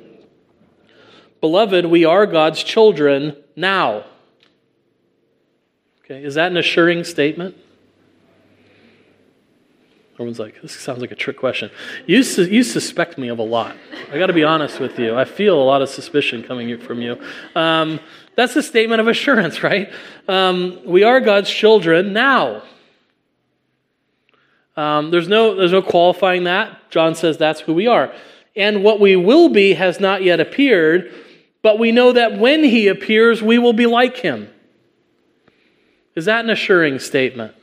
Beloved, 1.41 1.87
we 1.87 2.05
are 2.05 2.27
God's 2.27 2.65
children 2.65 3.37
now. 3.55 4.05
Okay, 6.01 6.25
is 6.25 6.35
that 6.35 6.51
an 6.51 6.57
assuring 6.57 7.05
statement? 7.05 7.57
Everyone's 10.15 10.41
like, 10.41 10.61
this 10.61 10.73
sounds 10.73 11.01
like 11.01 11.13
a 11.13 11.15
trick 11.15 11.39
question. 11.39 11.71
You, 12.05 12.25
su- 12.25 12.51
you 12.51 12.65
suspect 12.65 13.17
me 13.17 13.29
of 13.29 13.39
a 13.39 13.45
lot. 13.45 13.77
I 14.13 14.19
got 14.19 14.27
to 14.27 14.33
be 14.33 14.43
honest 14.43 14.81
with 14.81 14.99
you. 14.99 15.17
I 15.17 15.25
feel 15.25 15.63
a 15.63 15.63
lot 15.63 15.83
of 15.83 15.89
suspicion 15.89 16.43
coming 16.43 16.77
from 16.81 17.01
you. 17.01 17.17
Um, 17.55 18.01
that's 18.35 18.57
a 18.57 18.63
statement 18.65 19.01
of 19.01 19.07
assurance, 19.07 19.63
right? 19.63 19.89
Um, 20.27 20.81
we 20.85 21.05
are 21.05 21.21
God's 21.21 21.49
children 21.49 22.13
now. 22.13 22.65
Um, 24.77 25.11
there's, 25.11 25.29
no, 25.29 25.55
there's 25.55 25.73
no 25.73 25.83
qualifying 25.83 26.45
that. 26.45 26.91
John 26.91 27.15
says 27.15 27.37
that's 27.37 27.61
who 27.61 27.75
we 27.75 27.87
are. 27.87 28.13
And 28.57 28.83
what 28.83 29.01
we 29.01 29.17
will 29.17 29.49
be 29.49 29.75
has 29.75 30.01
not 30.01 30.23
yet 30.23 30.41
appeared, 30.41 31.13
but 31.63 31.79
we 31.79 31.93
know 31.93 32.13
that 32.13 32.39
when 32.39 32.65
he 32.65 32.89
appears, 32.89 33.43
we 33.43 33.59
will 33.59 33.73
be 33.73 33.87
like 33.87 34.17
him. 34.19 34.49
Is 36.15 36.25
that 36.25 36.45
an 36.45 36.51
assuring 36.51 36.99
statement? 36.99 37.55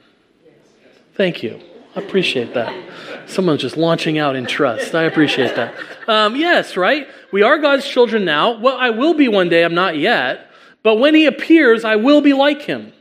Thank 1.16 1.44
you. 1.44 1.60
I 1.96 2.00
appreciate 2.00 2.54
that. 2.54 2.74
Someone's 3.28 3.62
just 3.62 3.76
launching 3.76 4.18
out 4.18 4.36
in 4.36 4.46
trust. 4.46 4.94
I 4.96 5.04
appreciate 5.04 5.56
that. 5.56 5.74
Um, 6.08 6.36
yes, 6.36 6.78
right? 6.78 7.08
We 7.32 7.42
are 7.42 7.58
God's 7.58 7.88
children 7.88 8.24
now. 8.24 8.58
Well, 8.60 8.78
I 8.78 8.92
will 8.92 9.14
be 9.14 9.28
one 9.28 9.50
day. 9.50 9.64
I'm 9.64 9.74
not 9.74 9.98
yet. 9.98 10.50
But 10.84 10.96
when 10.96 11.16
he 11.16 11.26
appears, 11.26 11.84
I 11.84 11.98
will 11.98 12.22
be 12.22 12.34
like 12.34 12.62
him. 12.62 12.94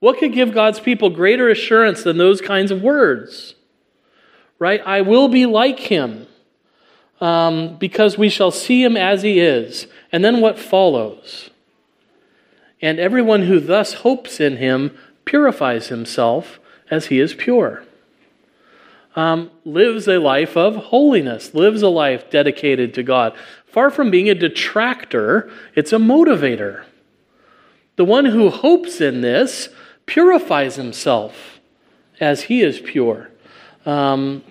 What 0.00 0.18
could 0.18 0.32
give 0.32 0.54
God's 0.54 0.80
people 0.80 1.10
greater 1.10 1.48
assurance 1.48 2.02
than 2.02 2.18
those 2.18 2.40
kinds 2.40 2.70
of 2.70 2.82
words? 2.82 3.54
Right? 4.58 4.80
I 4.84 5.00
will 5.00 5.28
be 5.28 5.46
like 5.46 5.80
him 5.80 6.26
um, 7.20 7.76
because 7.78 8.16
we 8.16 8.28
shall 8.28 8.50
see 8.50 8.82
him 8.82 8.96
as 8.96 9.22
he 9.22 9.40
is. 9.40 9.86
And 10.12 10.24
then 10.24 10.40
what 10.40 10.58
follows? 10.58 11.50
And 12.80 12.98
everyone 12.98 13.42
who 13.42 13.58
thus 13.58 13.94
hopes 13.94 14.40
in 14.40 14.56
him 14.56 14.96
purifies 15.24 15.88
himself 15.88 16.60
as 16.90 17.06
he 17.06 17.20
is 17.20 17.34
pure. 17.34 17.84
Um, 19.16 19.50
lives 19.64 20.06
a 20.06 20.18
life 20.18 20.56
of 20.56 20.76
holiness, 20.76 21.52
lives 21.54 21.82
a 21.82 21.88
life 21.88 22.30
dedicated 22.30 22.94
to 22.94 23.02
God. 23.02 23.34
Far 23.66 23.90
from 23.90 24.10
being 24.10 24.30
a 24.30 24.34
detractor, 24.34 25.50
it's 25.74 25.92
a 25.92 25.96
motivator. 25.96 26.84
The 27.96 28.04
one 28.04 28.26
who 28.26 28.48
hopes 28.48 29.00
in 29.00 29.22
this 29.22 29.70
purifies 30.08 30.74
himself 30.74 31.60
as 32.18 32.42
he 32.42 32.62
is 32.62 32.80
pure. 32.80 33.30
Um, 33.86 34.42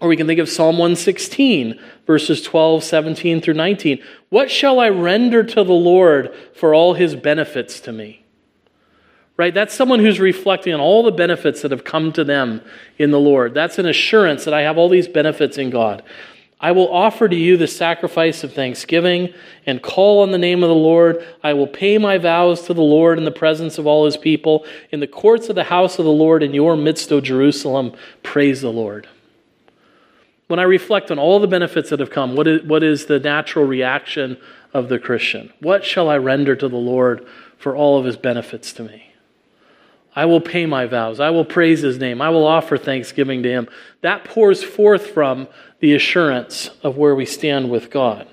or 0.00 0.08
we 0.08 0.16
can 0.16 0.26
think 0.26 0.38
of 0.38 0.48
Psalm 0.48 0.78
116, 0.78 1.78
verses 2.06 2.42
12, 2.42 2.84
17 2.84 3.40
through 3.40 3.54
19. 3.54 4.02
What 4.28 4.50
shall 4.50 4.78
I 4.78 4.88
render 4.88 5.42
to 5.42 5.64
the 5.64 5.72
Lord 5.72 6.32
for 6.54 6.72
all 6.74 6.94
his 6.94 7.16
benefits 7.16 7.80
to 7.80 7.92
me? 7.92 8.24
Right? 9.36 9.52
That's 9.52 9.74
someone 9.74 10.00
who's 10.00 10.20
reflecting 10.20 10.72
on 10.72 10.80
all 10.80 11.02
the 11.02 11.12
benefits 11.12 11.62
that 11.62 11.70
have 11.70 11.84
come 11.84 12.12
to 12.12 12.24
them 12.24 12.62
in 12.98 13.10
the 13.10 13.18
Lord. 13.18 13.54
That's 13.54 13.78
an 13.78 13.86
assurance 13.86 14.44
that 14.44 14.54
I 14.54 14.62
have 14.62 14.78
all 14.78 14.88
these 14.88 15.08
benefits 15.08 15.58
in 15.58 15.70
God. 15.70 16.02
I 16.60 16.72
will 16.72 16.92
offer 16.92 17.28
to 17.28 17.36
you 17.36 17.56
the 17.56 17.66
sacrifice 17.66 18.44
of 18.44 18.52
thanksgiving 18.52 19.32
and 19.64 19.82
call 19.82 20.22
on 20.22 20.30
the 20.30 20.38
name 20.38 20.62
of 20.62 20.68
the 20.68 20.74
Lord. 20.74 21.26
I 21.42 21.54
will 21.54 21.66
pay 21.66 21.96
my 21.96 22.18
vows 22.18 22.62
to 22.62 22.74
the 22.74 22.82
Lord 22.82 23.16
in 23.16 23.24
the 23.24 23.30
presence 23.30 23.78
of 23.78 23.86
all 23.86 24.04
his 24.04 24.16
people. 24.16 24.66
In 24.90 25.00
the 25.00 25.06
courts 25.06 25.48
of 25.48 25.54
the 25.54 25.64
house 25.64 25.98
of 25.98 26.04
the 26.04 26.10
Lord, 26.10 26.42
in 26.42 26.52
your 26.52 26.76
midst, 26.76 27.10
O 27.12 27.20
Jerusalem, 27.20 27.94
praise 28.22 28.60
the 28.60 28.72
Lord 28.72 29.08
when 30.50 30.58
I 30.58 30.64
reflect 30.64 31.12
on 31.12 31.18
all 31.20 31.38
the 31.38 31.46
benefits 31.46 31.90
that 31.90 32.00
have 32.00 32.10
come, 32.10 32.34
what 32.34 32.48
is, 32.48 32.64
what 32.64 32.82
is 32.82 33.06
the 33.06 33.20
natural 33.20 33.64
reaction 33.64 34.36
of 34.74 34.88
the 34.88 34.98
Christian? 34.98 35.52
What 35.60 35.84
shall 35.84 36.10
I 36.10 36.16
render 36.16 36.56
to 36.56 36.68
the 36.68 36.76
Lord 36.76 37.24
for 37.56 37.76
all 37.76 38.00
of 38.00 38.04
his 38.04 38.16
benefits 38.16 38.72
to 38.72 38.82
me? 38.82 39.09
I 40.20 40.26
will 40.26 40.42
pay 40.42 40.66
my 40.66 40.84
vows. 40.84 41.18
I 41.18 41.30
will 41.30 41.46
praise 41.46 41.80
his 41.80 41.96
name. 41.96 42.20
I 42.20 42.28
will 42.28 42.46
offer 42.46 42.76
thanksgiving 42.76 43.42
to 43.42 43.48
him. 43.48 43.68
That 44.02 44.22
pours 44.22 44.62
forth 44.62 45.06
from 45.06 45.48
the 45.78 45.94
assurance 45.94 46.68
of 46.82 46.98
where 46.98 47.14
we 47.14 47.24
stand 47.24 47.70
with 47.70 47.90
God. 47.90 48.28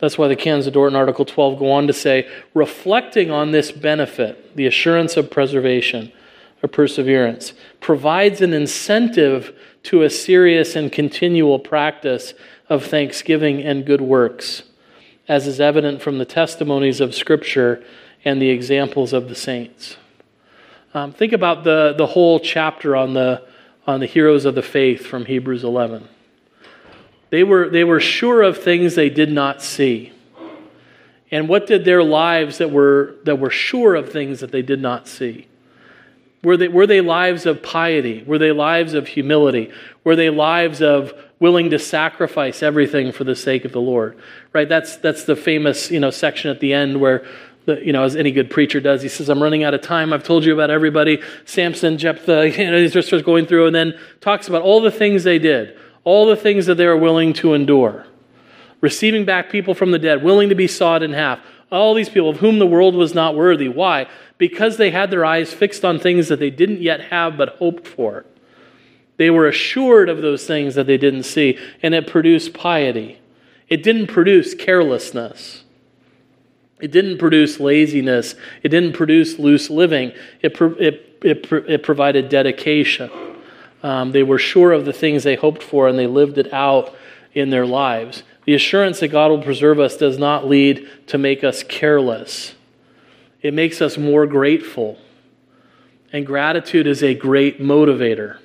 That's 0.00 0.18
why 0.18 0.28
the 0.28 0.36
Canons 0.36 0.66
of 0.66 0.76
Article 0.76 1.24
12 1.24 1.58
go 1.58 1.72
on 1.72 1.86
to 1.86 1.94
say, 1.94 2.30
reflecting 2.52 3.30
on 3.30 3.52
this 3.52 3.72
benefit, 3.72 4.54
the 4.54 4.66
assurance 4.66 5.16
of 5.16 5.30
preservation 5.30 6.12
or 6.62 6.68
perseverance, 6.68 7.54
provides 7.80 8.42
an 8.42 8.52
incentive 8.52 9.58
to 9.84 10.02
a 10.02 10.10
serious 10.10 10.76
and 10.76 10.92
continual 10.92 11.58
practice 11.58 12.34
of 12.68 12.84
thanksgiving 12.84 13.62
and 13.62 13.86
good 13.86 14.02
works, 14.02 14.64
as 15.26 15.46
is 15.46 15.58
evident 15.58 16.02
from 16.02 16.18
the 16.18 16.26
testimonies 16.26 17.00
of 17.00 17.14
Scripture 17.14 17.82
and 18.26 18.42
the 18.42 18.50
examples 18.50 19.14
of 19.14 19.30
the 19.30 19.34
saints. 19.34 19.96
Um, 20.94 21.12
think 21.12 21.32
about 21.32 21.64
the, 21.64 21.94
the 21.96 22.06
whole 22.06 22.38
chapter 22.38 22.94
on 22.94 23.14
the, 23.14 23.42
on 23.86 24.00
the 24.00 24.06
heroes 24.06 24.44
of 24.44 24.54
the 24.54 24.62
faith 24.62 25.06
from 25.06 25.24
Hebrews 25.24 25.64
11. 25.64 26.06
They 27.30 27.44
were, 27.44 27.70
they 27.70 27.82
were 27.82 28.00
sure 28.00 28.42
of 28.42 28.58
things 28.58 28.94
they 28.94 29.08
did 29.08 29.32
not 29.32 29.62
see. 29.62 30.12
And 31.30 31.48
what 31.48 31.66
did 31.66 31.86
their 31.86 32.04
lives 32.04 32.58
that 32.58 32.70
were, 32.70 33.14
that 33.24 33.36
were 33.36 33.48
sure 33.48 33.94
of 33.94 34.12
things 34.12 34.40
that 34.40 34.52
they 34.52 34.60
did 34.60 34.82
not 34.82 35.08
see? 35.08 35.48
Were 36.44 36.58
they, 36.58 36.68
were 36.68 36.86
they 36.86 37.00
lives 37.00 37.46
of 37.46 37.62
piety? 37.62 38.22
Were 38.24 38.36
they 38.36 38.52
lives 38.52 38.92
of 38.92 39.08
humility? 39.08 39.72
Were 40.04 40.14
they 40.14 40.28
lives 40.28 40.82
of 40.82 41.14
willing 41.38 41.70
to 41.70 41.78
sacrifice 41.78 42.62
everything 42.62 43.12
for 43.12 43.24
the 43.24 43.34
sake 43.34 43.64
of 43.64 43.72
the 43.72 43.80
Lord? 43.80 44.18
Right? 44.52 44.68
That's, 44.68 44.96
that's 44.96 45.24
the 45.24 45.36
famous 45.36 45.90
you 45.90 46.00
know, 46.00 46.10
section 46.10 46.50
at 46.50 46.60
the 46.60 46.74
end 46.74 47.00
where, 47.00 47.24
you 47.66 47.92
know, 47.92 48.02
as 48.02 48.16
any 48.16 48.32
good 48.32 48.50
preacher 48.50 48.80
does, 48.80 49.02
he 49.02 49.08
says, 49.08 49.28
I'm 49.28 49.42
running 49.42 49.62
out 49.62 49.74
of 49.74 49.82
time. 49.82 50.12
I've 50.12 50.24
told 50.24 50.44
you 50.44 50.52
about 50.52 50.70
everybody. 50.70 51.22
Samson, 51.44 51.98
Jephthah, 51.98 52.50
you 52.58 52.70
know, 52.70 52.78
he's 52.78 52.92
just 52.92 53.08
starts 53.08 53.24
going 53.24 53.46
through 53.46 53.66
and 53.66 53.74
then 53.74 53.98
talks 54.20 54.48
about 54.48 54.62
all 54.62 54.80
the 54.80 54.90
things 54.90 55.24
they 55.24 55.38
did, 55.38 55.78
all 56.04 56.26
the 56.26 56.36
things 56.36 56.66
that 56.66 56.76
they 56.76 56.86
were 56.86 56.96
willing 56.96 57.32
to 57.34 57.54
endure. 57.54 58.06
Receiving 58.80 59.24
back 59.24 59.50
people 59.50 59.74
from 59.74 59.92
the 59.92 59.98
dead, 59.98 60.24
willing 60.24 60.48
to 60.48 60.56
be 60.56 60.66
sawed 60.66 61.02
in 61.02 61.12
half, 61.12 61.38
all 61.70 61.94
these 61.94 62.08
people 62.08 62.30
of 62.30 62.38
whom 62.38 62.58
the 62.58 62.66
world 62.66 62.94
was 62.94 63.14
not 63.14 63.36
worthy. 63.36 63.68
Why? 63.68 64.08
Because 64.38 64.76
they 64.76 64.90
had 64.90 65.10
their 65.10 65.24
eyes 65.24 65.54
fixed 65.54 65.84
on 65.84 65.98
things 65.98 66.28
that 66.28 66.40
they 66.40 66.50
didn't 66.50 66.82
yet 66.82 67.00
have 67.00 67.36
but 67.36 67.56
hoped 67.56 67.86
for. 67.86 68.26
They 69.16 69.30
were 69.30 69.46
assured 69.46 70.08
of 70.08 70.20
those 70.20 70.46
things 70.46 70.74
that 70.74 70.86
they 70.86 70.98
didn't 70.98 71.22
see, 71.22 71.58
and 71.82 71.94
it 71.94 72.06
produced 72.06 72.54
piety. 72.54 73.20
It 73.68 73.82
didn't 73.82 74.08
produce 74.08 74.54
carelessness. 74.54 75.62
It 76.82 76.90
didn't 76.90 77.18
produce 77.18 77.60
laziness. 77.60 78.34
It 78.64 78.70
didn't 78.70 78.94
produce 78.94 79.38
loose 79.38 79.70
living. 79.70 80.12
It, 80.40 80.60
it, 80.60 81.18
it, 81.22 81.52
it 81.52 81.82
provided 81.84 82.28
dedication. 82.28 83.08
Um, 83.84 84.10
they 84.10 84.24
were 84.24 84.38
sure 84.38 84.72
of 84.72 84.84
the 84.84 84.92
things 84.92 85.22
they 85.22 85.36
hoped 85.36 85.62
for, 85.62 85.86
and 85.86 85.96
they 85.96 86.08
lived 86.08 86.38
it 86.38 86.52
out 86.52 86.94
in 87.34 87.50
their 87.50 87.64
lives. 87.64 88.24
The 88.46 88.54
assurance 88.54 88.98
that 88.98 89.08
God 89.08 89.30
will 89.30 89.42
preserve 89.42 89.78
us 89.78 89.96
does 89.96 90.18
not 90.18 90.48
lead 90.48 90.88
to 91.06 91.18
make 91.18 91.44
us 91.44 91.62
careless, 91.62 92.54
it 93.40 93.54
makes 93.54 93.80
us 93.80 93.96
more 93.96 94.26
grateful. 94.26 94.98
And 96.12 96.26
gratitude 96.26 96.86
is 96.86 97.02
a 97.02 97.14
great 97.14 97.58
motivator. 97.58 98.38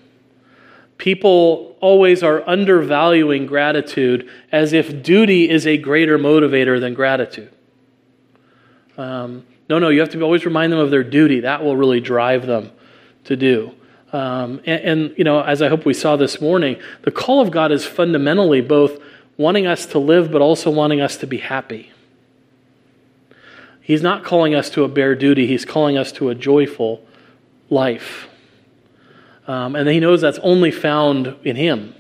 People 0.98 1.76
always 1.82 2.24
are 2.24 2.48
undervaluing 2.48 3.46
gratitude 3.46 4.30
as 4.54 4.72
if 4.72 5.04
duty 5.04 5.50
is 5.50 5.68
a 5.68 5.78
greater 5.78 6.18
motivator 6.18 6.80
than 6.80 6.94
gratitude. 6.94 7.52
Um, 8.98 9.46
no, 9.70 9.80
no, 9.80 9.90
you 9.90 10.00
have 10.00 10.10
to 10.10 10.22
always 10.22 10.46
remind 10.46 10.72
them 10.72 10.80
of 10.80 10.92
their 10.92 11.04
duty. 11.04 11.42
That 11.42 11.64
will 11.64 11.76
really 11.76 12.00
drive 12.00 12.46
them 12.46 12.72
to 13.26 13.36
do. 13.36 13.74
Um, 14.14 14.62
and, 14.66 14.82
and, 14.82 15.18
you 15.18 15.24
know, 15.24 15.42
as 15.42 15.62
I 15.62 15.68
hope 15.68 15.86
we 15.86 15.94
saw 15.94 16.16
this 16.16 16.40
morning, 16.40 16.82
the 17.02 17.12
call 17.12 17.42
of 17.42 17.52
God 17.52 17.72
is 17.72 17.86
fundamentally 17.86 18.62
both 18.62 19.02
wanting 19.38 19.68
us 19.68 19.86
to 19.88 20.00
live, 20.00 20.32
but 20.32 20.42
also 20.42 20.72
wanting 20.72 21.02
us 21.02 21.18
to 21.18 21.28
be 21.28 21.38
happy. 21.38 21.92
He's 23.82 24.02
not 24.02 24.24
calling 24.24 24.56
us 24.56 24.70
to 24.72 24.84
a 24.84 24.88
bare 24.88 25.16
duty, 25.16 25.48
He's 25.48 25.66
calling 25.66 25.98
us 25.98 26.12
to 26.14 26.30
a 26.30 26.36
joyful 26.36 27.02
life. 27.70 28.28
Um, 29.46 29.76
and 29.76 29.88
He 29.88 30.00
knows 30.00 30.22
that's 30.22 30.40
only 30.40 30.72
found 30.72 31.36
in 31.44 31.56
Him. 31.56 31.94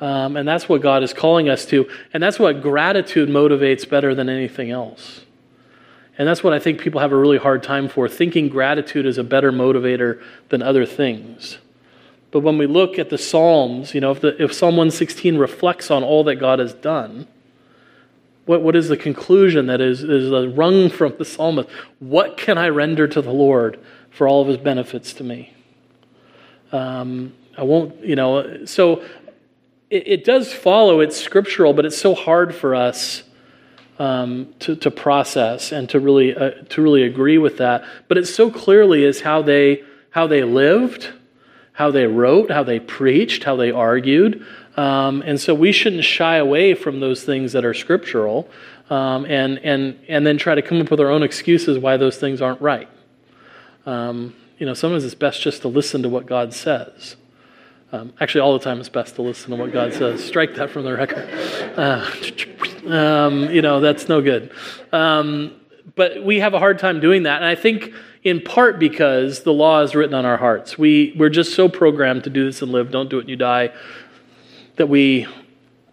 Um, 0.00 0.36
and 0.36 0.48
that's 0.48 0.68
what 0.68 0.82
God 0.82 1.02
is 1.02 1.12
calling 1.12 1.48
us 1.48 1.64
to. 1.66 1.88
And 2.12 2.22
that's 2.22 2.38
what 2.38 2.60
gratitude 2.60 3.28
motivates 3.28 3.88
better 3.88 4.14
than 4.14 4.28
anything 4.28 4.70
else. 4.70 5.20
And 6.18 6.28
that's 6.28 6.44
what 6.44 6.52
I 6.52 6.58
think 6.58 6.80
people 6.80 7.00
have 7.00 7.12
a 7.12 7.16
really 7.16 7.38
hard 7.38 7.62
time 7.62 7.88
for, 7.88 8.08
thinking 8.08 8.48
gratitude 8.48 9.06
is 9.06 9.18
a 9.18 9.24
better 9.24 9.50
motivator 9.50 10.22
than 10.50 10.62
other 10.62 10.84
things. 10.84 11.58
But 12.30 12.40
when 12.40 12.58
we 12.58 12.66
look 12.66 12.98
at 12.98 13.10
the 13.10 13.18
Psalms, 13.18 13.94
you 13.94 14.00
know, 14.00 14.10
if, 14.10 14.20
the, 14.20 14.42
if 14.42 14.52
Psalm 14.52 14.76
116 14.76 15.36
reflects 15.38 15.90
on 15.90 16.02
all 16.02 16.24
that 16.24 16.36
God 16.36 16.58
has 16.58 16.74
done, 16.74 17.26
what, 18.44 18.62
what 18.62 18.74
is 18.74 18.88
the 18.88 18.96
conclusion 18.96 19.66
that 19.66 19.80
is, 19.80 20.02
is 20.02 20.30
wrung 20.54 20.90
from 20.90 21.14
the 21.16 21.24
psalmist? 21.24 21.68
What 22.00 22.36
can 22.36 22.58
I 22.58 22.68
render 22.68 23.06
to 23.06 23.22
the 23.22 23.30
Lord 23.30 23.78
for 24.10 24.26
all 24.26 24.42
of 24.42 24.48
his 24.48 24.56
benefits 24.56 25.12
to 25.14 25.24
me? 25.24 25.54
Um, 26.72 27.34
I 27.56 27.62
won't, 27.62 28.02
you 28.04 28.16
know, 28.16 28.64
so 28.64 29.02
it, 29.90 30.08
it, 30.08 30.24
does 30.24 30.52
follow, 30.52 31.00
it's 31.00 31.16
scriptural, 31.16 31.74
but 31.74 31.84
it's 31.84 31.98
so 31.98 32.14
hard 32.14 32.54
for 32.54 32.74
us 32.74 33.22
um, 34.02 34.52
to, 34.58 34.74
to 34.74 34.90
process 34.90 35.70
and 35.70 35.88
to 35.90 36.00
really, 36.00 36.34
uh, 36.34 36.50
to 36.70 36.82
really 36.82 37.04
agree 37.04 37.38
with 37.38 37.58
that. 37.58 37.84
But 38.08 38.18
it 38.18 38.26
so 38.26 38.50
clearly 38.50 39.04
is 39.04 39.20
how 39.20 39.42
they, 39.42 39.84
how 40.10 40.26
they 40.26 40.42
lived, 40.42 41.10
how 41.74 41.92
they 41.92 42.06
wrote, 42.06 42.50
how 42.50 42.64
they 42.64 42.80
preached, 42.80 43.44
how 43.44 43.54
they 43.54 43.70
argued. 43.70 44.44
Um, 44.76 45.22
and 45.24 45.40
so 45.40 45.54
we 45.54 45.70
shouldn't 45.70 46.02
shy 46.02 46.36
away 46.36 46.74
from 46.74 46.98
those 46.98 47.22
things 47.22 47.52
that 47.52 47.64
are 47.64 47.74
scriptural 47.74 48.50
um, 48.90 49.24
and, 49.26 49.60
and, 49.60 49.96
and 50.08 50.26
then 50.26 50.36
try 50.36 50.56
to 50.56 50.62
come 50.62 50.80
up 50.80 50.90
with 50.90 50.98
our 50.98 51.08
own 51.08 51.22
excuses 51.22 51.78
why 51.78 51.96
those 51.96 52.18
things 52.18 52.42
aren't 52.42 52.60
right. 52.60 52.88
Um, 53.86 54.34
you 54.58 54.66
know, 54.66 54.74
sometimes 54.74 55.04
it's 55.04 55.14
best 55.14 55.40
just 55.40 55.62
to 55.62 55.68
listen 55.68 56.02
to 56.02 56.08
what 56.08 56.26
God 56.26 56.52
says. 56.52 57.14
Um, 57.92 58.14
actually, 58.20 58.40
all 58.40 58.54
the 58.54 58.64
time 58.64 58.80
it's 58.80 58.88
best 58.88 59.16
to 59.16 59.22
listen 59.22 59.50
to 59.50 59.56
what 59.56 59.70
God 59.70 59.92
says. 59.92 60.24
Strike 60.24 60.54
that 60.54 60.70
from 60.70 60.84
the 60.84 60.94
record. 60.96 61.28
Uh, 61.78 62.10
um, 62.88 63.50
you 63.50 63.60
know, 63.60 63.80
that's 63.80 64.08
no 64.08 64.22
good. 64.22 64.50
Um, 64.92 65.60
but 65.94 66.24
we 66.24 66.40
have 66.40 66.54
a 66.54 66.58
hard 66.58 66.78
time 66.78 67.00
doing 67.00 67.24
that. 67.24 67.36
And 67.36 67.44
I 67.44 67.54
think 67.54 67.92
in 68.22 68.40
part 68.40 68.78
because 68.78 69.42
the 69.42 69.52
law 69.52 69.82
is 69.82 69.94
written 69.94 70.14
on 70.14 70.24
our 70.24 70.36
hearts. 70.36 70.78
We, 70.78 71.14
we're 71.18 71.28
just 71.28 71.54
so 71.54 71.68
programmed 71.68 72.24
to 72.24 72.30
do 72.30 72.44
this 72.46 72.62
and 72.62 72.72
live, 72.72 72.90
don't 72.90 73.10
do 73.10 73.18
it 73.18 73.22
and 73.22 73.28
you 73.28 73.36
die, 73.36 73.72
that 74.76 74.88
we, 74.88 75.26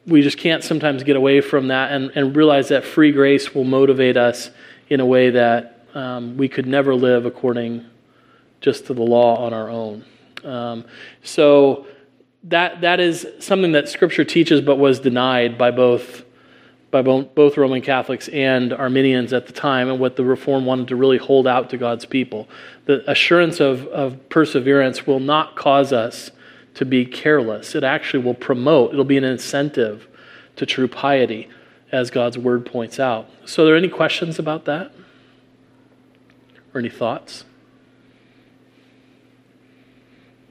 we 0.06 0.22
just 0.22 0.38
can't 0.38 0.64
sometimes 0.64 1.04
get 1.04 1.16
away 1.16 1.42
from 1.42 1.68
that 1.68 1.92
and, 1.92 2.12
and 2.16 2.36
realize 2.36 2.70
that 2.70 2.86
free 2.86 3.12
grace 3.12 3.54
will 3.54 3.64
motivate 3.64 4.16
us 4.16 4.52
in 4.90 5.00
a 5.00 5.06
way 5.06 5.32
that 5.32 5.86
um, 5.94 6.38
we 6.38 6.48
could 6.48 6.68
never 6.68 6.96
live 6.96 7.26
according 7.26 7.86
just 8.62 8.88
to 8.88 8.94
the 8.94 9.02
law 9.02 9.38
on 9.46 9.54
our 9.54 9.70
own. 9.70 10.06
Um, 10.44 10.86
so 11.24 11.88
that, 12.44 12.82
that 12.82 13.00
is 13.00 13.28
something 13.40 13.74
that 13.74 13.90
Scripture 13.90 14.24
teaches 14.24 14.62
but 14.62 14.78
was 14.78 15.00
denied 15.00 15.58
by 15.58 15.72
both 15.72 16.24
by 16.92 17.02
both 17.04 17.56
Roman 17.56 17.82
Catholics 17.82 18.28
and 18.30 18.74
Arminians 18.74 19.32
at 19.32 19.46
the 19.46 19.54
time, 19.54 19.90
and 19.90 20.00
what 20.00 20.16
the 20.16 20.24
Reform 20.24 20.66
wanted 20.66 20.88
to 20.88 20.96
really 20.96 21.18
hold 21.18 21.46
out 21.46 21.70
to 21.70 21.78
God's 21.78 22.06
people. 22.06 22.50
The 22.86 23.10
assurance 23.10 23.60
of, 23.60 23.86
of 23.88 24.30
perseverance 24.30 25.06
will 25.06 25.20
not 25.20 25.56
cause 25.56 25.94
us 25.94 26.32
to 26.74 26.86
be 26.86 27.06
careless. 27.06 27.76
It 27.76 27.84
actually 27.84 28.24
will 28.24 28.34
promote, 28.34 28.92
it'll 28.94 29.06
be 29.06 29.18
an 29.18 29.24
incentive 29.24 30.08
to 30.56 30.66
true 30.66 30.88
piety, 30.88 31.48
as 31.92 32.12
God's 32.12 32.38
word 32.38 32.66
points 32.66 33.00
out. 33.00 33.30
So, 33.46 33.64
are 33.64 33.66
there 33.68 33.76
any 33.76 33.90
questions 33.90 34.40
about 34.40 34.66
that? 34.66 34.92
Or 36.74 36.80
any 36.80 36.90
thoughts? 36.90 37.46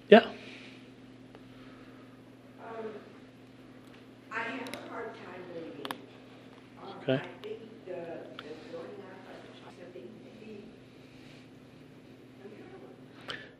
Yeah. 0.09 0.27
Okay. 7.09 7.25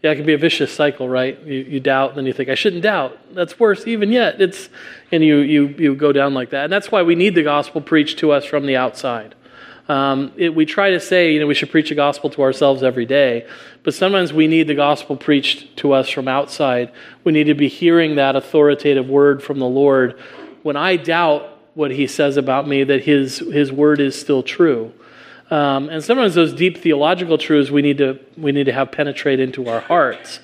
Yeah, 0.03 0.13
it 0.13 0.17
can 0.17 0.27
be 0.27 0.35
a 0.35 0.39
vicious 0.39 0.71
cycle, 0.71 1.09
right? 1.09 1.41
You, 1.45 1.61
you 1.61 1.81
doubt, 1.81 2.15
then 2.15 2.27
you 2.27 2.33
think, 2.33 2.51
I 2.51 2.55
shouldn't 2.55 2.83
doubt. 2.83 3.35
That's 3.35 3.59
worse 3.59 3.87
even 3.87 4.13
yet. 4.13 4.41
It's, 4.41 4.69
and 5.11 5.25
you, 5.25 5.39
you, 5.39 5.69
you 5.79 5.95
go 5.97 6.13
down 6.13 6.35
like 6.35 6.51
that. 6.51 6.65
And 6.65 6.73
that's 6.73 6.93
why 6.93 7.03
we 7.03 7.15
need 7.15 7.35
the 7.35 7.43
gospel 7.43 7.81
preached 7.81 8.19
to 8.19 8.31
us 8.31 8.45
from 8.45 8.67
the 8.67 8.77
outside. 8.77 9.35
Um, 9.89 10.33
it, 10.37 10.55
we 10.55 10.67
try 10.67 10.91
to 10.91 11.01
say, 11.01 11.33
you 11.33 11.41
know, 11.41 11.47
we 11.47 11.55
should 11.55 11.71
preach 11.71 11.89
the 11.89 11.95
gospel 11.95 12.29
to 12.31 12.43
ourselves 12.43 12.83
every 12.83 13.07
day, 13.07 13.49
but 13.83 13.95
sometimes 13.95 14.33
we 14.33 14.47
need 14.47 14.69
the 14.69 14.75
gospel 14.75 15.17
preached 15.17 15.79
to 15.79 15.93
us 15.93 16.11
from 16.11 16.29
outside. 16.29 16.93
We 17.25 17.33
need 17.33 17.45
to 17.45 17.55
be 17.55 17.69
hearing 17.69 18.17
that 18.17 18.37
authoritative 18.37 19.09
word 19.09 19.43
from 19.43 19.59
the 19.59 19.67
Lord. 19.67 20.21
When 20.63 20.77
I 20.77 20.97
doubt, 20.97 21.58
what 21.75 21.91
he 21.91 22.07
says 22.07 22.37
about 22.37 22.67
me, 22.67 22.85
that 22.85 23.05
his, 23.05 23.39
his 23.39 23.71
word 23.71 24.01
is 24.01 24.19
still 24.19 24.43
true. 24.43 24.93
Um, 25.51 25.89
and 25.89 26.03
sometimes 26.05 26.35
those 26.35 26.53
deep 26.53 26.79
theological 26.79 27.39
truths 27.39 27.71
we 27.71 27.83
need 27.83 27.99
to, 27.99 28.19
we 28.37 28.53
need 28.53 28.65
to 28.65 28.73
have 28.73 28.93
penetrate 28.93 29.41
into 29.41 29.69
our 29.69 29.81
hearts. 29.81 30.41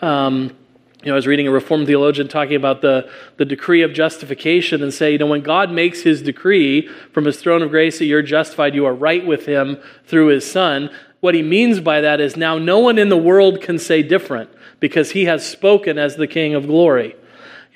Um, 0.00 0.56
you 1.02 1.06
know, 1.06 1.12
I 1.12 1.16
was 1.16 1.28
reading 1.28 1.46
a 1.46 1.52
Reformed 1.52 1.86
theologian 1.86 2.26
talking 2.26 2.56
about 2.56 2.80
the, 2.80 3.08
the 3.36 3.44
decree 3.44 3.82
of 3.82 3.92
justification 3.92 4.82
and 4.82 4.92
say, 4.92 5.12
you 5.12 5.18
know, 5.18 5.26
when 5.26 5.42
God 5.42 5.70
makes 5.70 6.02
his 6.02 6.22
decree 6.22 6.88
from 7.12 7.24
his 7.24 7.40
throne 7.40 7.62
of 7.62 7.70
grace 7.70 8.00
that 8.00 8.06
you're 8.06 8.22
justified, 8.22 8.74
you 8.74 8.84
are 8.84 8.94
right 8.94 9.24
with 9.24 9.46
him 9.46 9.78
through 10.06 10.26
his 10.28 10.50
son. 10.50 10.90
What 11.20 11.36
he 11.36 11.42
means 11.42 11.78
by 11.78 12.00
that 12.00 12.20
is 12.20 12.36
now 12.36 12.58
no 12.58 12.80
one 12.80 12.98
in 12.98 13.10
the 13.10 13.16
world 13.16 13.60
can 13.60 13.78
say 13.78 14.02
different 14.02 14.50
because 14.80 15.12
he 15.12 15.26
has 15.26 15.48
spoken 15.48 15.98
as 15.98 16.16
the 16.16 16.26
King 16.26 16.54
of 16.54 16.66
glory. 16.66 17.14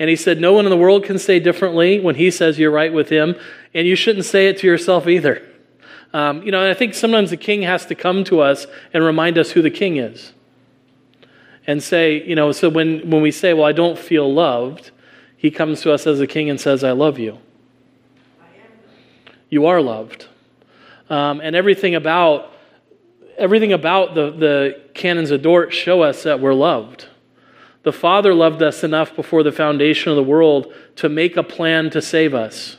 And 0.03 0.11
he 0.11 0.17
said, 0.17 0.41
No 0.41 0.53
one 0.53 0.67
in 0.67 0.71
the 0.71 0.77
world 0.77 1.05
can 1.05 1.17
say 1.17 1.39
differently 1.39 2.01
when 2.01 2.17
he 2.17 2.33
says 2.33 2.59
you're 2.59 2.73
right 2.73 2.93
with 2.93 3.09
him, 3.09 3.37
and 3.73 3.87
you 3.87 3.95
shouldn't 3.95 4.25
say 4.25 4.49
it 4.49 4.59
to 4.59 4.67
yourself 4.67 5.07
either. 5.07 5.49
Um, 6.13 6.43
you 6.43 6.51
know, 6.51 6.69
I 6.69 6.75
think 6.75 6.95
sometimes 6.95 7.31
the 7.31 7.37
king 7.37 7.63
has 7.63 7.87
to 7.87 7.95
come 7.95 8.25
to 8.25 8.41
us 8.41 8.67
and 8.93 9.05
remind 9.05 9.39
us 9.39 9.53
who 9.53 9.63
the 9.63 9.71
king 9.71 9.99
is. 9.99 10.33
And 11.69 11.81
say, 11.81 12.21
you 12.21 12.35
know, 12.35 12.51
so 12.51 12.69
when, 12.69 13.09
when 13.09 13.23
we 13.23 13.31
say, 13.31 13.55
Well, 13.55 13.65
I 13.65 13.71
don't 13.71 13.97
feel 13.97 14.35
loved, 14.35 14.91
he 15.37 15.53
comes 15.53 15.83
to 15.83 15.93
us 15.93 16.05
as 16.05 16.19
a 16.19 16.27
king 16.27 16.51
and 16.51 16.61
says, 16.61 16.83
I 16.83 16.91
love 16.91 17.21
you. 17.21 17.39
You 19.51 19.67
are 19.67 19.81
loved. 19.81 20.27
Um, 21.11 21.41
and 21.41 21.55
everything 21.55 21.95
about 21.95 22.53
everything 23.39 23.73
about 23.73 24.17
the, 24.17 24.33
the 24.33 24.81
canons 24.95 25.31
of 25.31 25.43
Dort 25.43 25.73
show 25.73 26.03
us 26.03 26.25
that 26.25 26.41
we're 26.41 26.55
loved. 26.55 27.07
The 27.83 27.93
Father 27.93 28.33
loved 28.33 28.63
us 28.63 28.85
enough 28.85 29.15
before 29.17 29.43
the 29.43 29.53
foundation 29.53 30.11
of 30.11 30.17
the 30.17 30.23
world 30.23 30.73
to 30.97 31.09
make 31.09 31.37
a 31.37 31.43
plan 31.43 31.91
to 31.91 32.01
save 32.01 32.35
us. 32.35 32.77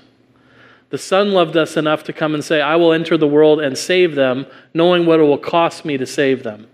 The 0.89 0.98
Son 0.98 1.32
loved 1.32 1.58
us 1.58 1.76
enough 1.76 2.04
to 2.04 2.13
come 2.13 2.34
and 2.34 2.44
say, 2.44 2.62
I 2.62 2.76
will 2.76 2.94
enter 2.94 3.18
the 3.18 3.28
world 3.28 3.60
and 3.60 3.78
save 3.78 4.16
them, 4.16 4.46
knowing 4.74 5.06
what 5.06 5.20
it 5.20 5.24
will 5.24 5.38
cost 5.39 5.86
me 5.86 5.98
to 5.98 6.06
save 6.06 6.44
them. 6.44 6.68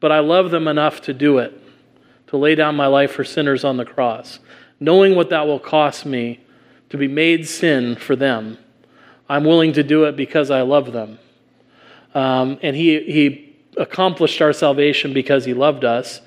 But 0.00 0.10
I 0.10 0.20
love 0.20 0.50
them 0.50 0.66
enough 0.66 1.02
to 1.02 1.12
do 1.12 1.38
it, 1.38 1.52
to 2.28 2.36
lay 2.36 2.54
down 2.54 2.76
my 2.76 2.86
life 2.86 3.12
for 3.12 3.24
sinners 3.24 3.62
on 3.62 3.76
the 3.76 3.84
cross, 3.84 4.38
knowing 4.80 5.14
what 5.14 5.30
that 5.30 5.46
will 5.46 5.60
cost 5.60 6.06
me 6.06 6.40
to 6.88 6.96
be 6.96 7.08
made 7.08 7.46
sin 7.46 7.96
for 7.96 8.16
them. 8.16 8.58
I'm 9.28 9.44
willing 9.44 9.72
to 9.74 9.82
do 9.82 10.04
it 10.04 10.16
because 10.16 10.50
I 10.50 10.62
love 10.62 10.92
them. 10.92 11.18
Um, 12.14 12.58
and 12.62 12.74
he, 12.74 13.00
he 13.00 13.56
accomplished 13.76 14.40
our 14.40 14.52
salvation 14.52 15.12
because 15.12 15.44
he 15.44 15.52
loved 15.52 15.84
us. 15.84 16.20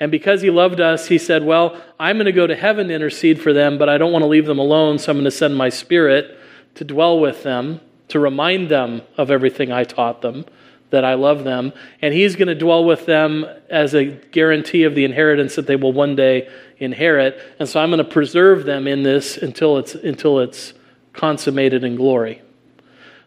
And 0.00 0.10
because 0.10 0.42
he 0.42 0.50
loved 0.50 0.80
us, 0.80 1.06
he 1.08 1.18
said, 1.18 1.44
Well, 1.44 1.80
I'm 1.98 2.16
going 2.16 2.26
to 2.26 2.32
go 2.32 2.46
to 2.46 2.56
heaven 2.56 2.88
to 2.88 2.94
intercede 2.94 3.40
for 3.40 3.52
them, 3.52 3.78
but 3.78 3.88
I 3.88 3.98
don't 3.98 4.12
want 4.12 4.22
to 4.22 4.28
leave 4.28 4.46
them 4.46 4.58
alone, 4.58 4.98
so 4.98 5.10
I'm 5.10 5.16
going 5.16 5.24
to 5.24 5.30
send 5.30 5.56
my 5.56 5.68
spirit 5.68 6.38
to 6.74 6.84
dwell 6.84 7.20
with 7.20 7.42
them, 7.42 7.80
to 8.08 8.18
remind 8.18 8.68
them 8.68 9.02
of 9.16 9.30
everything 9.30 9.70
I 9.70 9.84
taught 9.84 10.22
them, 10.22 10.44
that 10.90 11.04
I 11.04 11.14
love 11.14 11.44
them. 11.44 11.72
And 12.00 12.12
he's 12.12 12.36
going 12.36 12.48
to 12.48 12.54
dwell 12.54 12.84
with 12.84 13.06
them 13.06 13.46
as 13.70 13.94
a 13.94 14.04
guarantee 14.04 14.84
of 14.84 14.94
the 14.94 15.04
inheritance 15.04 15.54
that 15.56 15.66
they 15.66 15.76
will 15.76 15.92
one 15.92 16.16
day 16.16 16.48
inherit. 16.78 17.40
And 17.58 17.68
so 17.68 17.80
I'm 17.80 17.90
going 17.90 17.98
to 17.98 18.10
preserve 18.10 18.64
them 18.64 18.86
in 18.86 19.02
this 19.02 19.36
until 19.36 19.78
it's, 19.78 19.94
until 19.94 20.40
it's 20.40 20.74
consummated 21.12 21.84
in 21.84 21.96
glory. 21.96 22.42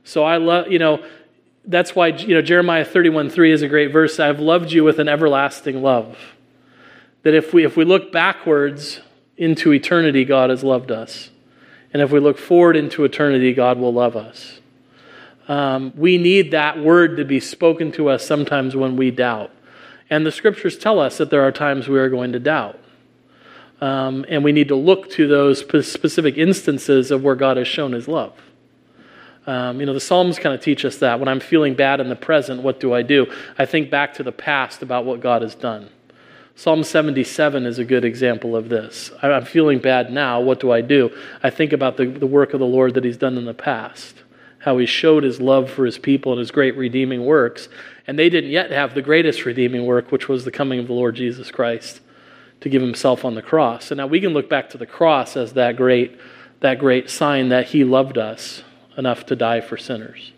So 0.04 0.24
I 0.24 0.38
love, 0.38 0.72
you 0.72 0.80
know, 0.80 1.04
that's 1.66 1.96
why, 1.96 2.08
you 2.08 2.36
know, 2.36 2.42
Jeremiah 2.42 2.86
31 2.86 3.30
3 3.30 3.52
is 3.52 3.62
a 3.64 3.68
great 3.68 3.92
verse. 3.92 4.20
I've 4.20 4.40
loved 4.40 4.72
you 4.72 4.84
with 4.84 5.00
an 5.00 5.08
everlasting 5.08 5.82
love 5.82 6.35
that 7.26 7.34
if 7.34 7.56
we, 7.56 7.66
if 7.66 7.76
we 7.76 7.84
look 7.84 8.12
backwards 8.12 9.02
into 9.36 9.74
eternity, 9.74 10.24
God 10.24 10.52
has 10.52 10.64
loved 10.64 10.92
us. 10.92 11.32
And 11.92 12.00
if 12.00 12.12
we 12.12 12.20
look 12.20 12.38
forward 12.38 12.76
into 12.76 13.04
eternity, 13.04 13.52
God 13.52 13.80
will 13.80 13.92
love 13.92 14.16
us. 14.16 14.60
Um, 15.48 15.92
we 15.96 16.20
need 16.20 16.52
that 16.52 16.78
word 16.78 17.18
to 17.18 17.26
be 17.26 17.40
spoken 17.40 17.92
to 17.94 18.10
us 18.10 18.24
sometimes 18.24 18.76
when 18.76 18.96
we 18.96 19.10
doubt. 19.10 19.50
And 20.08 20.24
the 20.24 20.32
scriptures 20.32 20.78
tell 20.78 21.00
us 21.00 21.18
that 21.18 21.32
there 21.32 21.42
are 21.42 21.52
times 21.52 21.88
we 21.88 21.98
are 21.98 22.10
going 22.10 22.32
to 22.32 22.40
doubt. 22.40 22.80
Um, 23.82 24.24
and 24.30 24.44
we 24.44 24.52
need 24.52 24.68
to 24.68 24.76
look 24.76 25.10
to 25.14 25.28
those 25.28 25.62
specific 25.62 26.38
instances 26.38 27.10
of 27.10 27.24
where 27.24 27.36
God 27.36 27.58
has 27.58 27.68
shown 27.68 27.94
his 27.94 28.08
love. 28.08 28.34
Um, 29.48 29.80
you 29.80 29.88
know, 29.88 29.96
the 29.96 30.00
Psalms 30.00 30.38
kind 30.38 30.54
of 30.54 30.62
teach 30.62 30.86
us 30.86 31.00
that. 31.00 31.20
When 31.20 31.28
I'm 31.28 31.40
feeling 31.40 31.74
bad 31.74 32.00
in 32.00 32.08
the 32.08 32.16
present, 32.16 32.62
what 32.62 32.80
do 32.80 32.94
I 32.94 33.02
do? 33.02 33.26
I 33.58 33.66
think 33.66 33.90
back 33.90 34.14
to 34.16 34.24
the 34.24 34.32
past 34.32 34.84
about 34.84 35.06
what 35.06 35.22
God 35.22 35.42
has 35.42 35.56
done. 35.56 35.90
Psalm 36.58 36.84
77 36.84 37.66
is 37.66 37.80
a 37.80 37.84
good 37.84 38.06
example 38.06 38.56
of 38.56 38.70
this. 38.70 39.12
I'm 39.22 39.44
feeling 39.44 39.80
bad 39.80 40.12
now. 40.12 40.40
What 40.40 40.62
do 40.62 40.72
I 40.72 40.80
do? 40.80 41.12
I 41.44 41.50
think 41.50 41.74
about 41.74 41.98
the, 41.98 42.06
the 42.06 42.26
work 42.26 42.54
of 42.54 42.62
the 42.62 42.66
Lord 42.66 42.94
that 42.94 43.04
He's 43.04 43.18
done 43.18 43.38
in 43.38 43.44
the 43.44 43.54
past, 43.54 44.24
how 44.60 44.78
He 44.78 44.86
showed 44.86 45.24
His 45.24 45.42
love 45.42 45.70
for 45.70 45.86
His 45.86 45.98
people 45.98 46.32
and 46.32 46.40
His 46.40 46.52
great 46.52 46.78
redeeming 46.78 47.26
works. 47.26 47.68
And 48.08 48.18
they 48.18 48.30
didn't 48.30 48.52
yet 48.52 48.72
have 48.72 48.96
the 48.96 49.02
greatest 49.02 49.44
redeeming 49.44 49.86
work, 49.86 50.14
which 50.14 50.30
was 50.30 50.46
the 50.46 50.52
coming 50.52 50.80
of 50.80 50.88
the 50.88 50.94
Lord 50.94 51.16
Jesus 51.16 51.52
Christ 51.52 52.00
to 52.62 52.70
give 52.70 52.82
Himself 52.82 53.26
on 53.26 53.36
the 53.36 53.42
cross. 53.42 53.92
And 53.92 53.98
now 53.98 54.08
we 54.08 54.22
can 54.22 54.32
look 54.32 54.50
back 54.50 54.70
to 54.70 54.78
the 54.78 54.86
cross 54.86 55.36
as 55.36 55.54
that 55.54 55.76
great, 55.76 56.18
that 56.62 56.80
great 56.80 57.10
sign 57.10 57.50
that 57.50 57.68
He 57.68 57.84
loved 57.84 58.18
us 58.18 58.64
enough 58.98 59.26
to 59.26 59.36
die 59.36 59.60
for 59.60 59.76
sinners. 59.76 60.32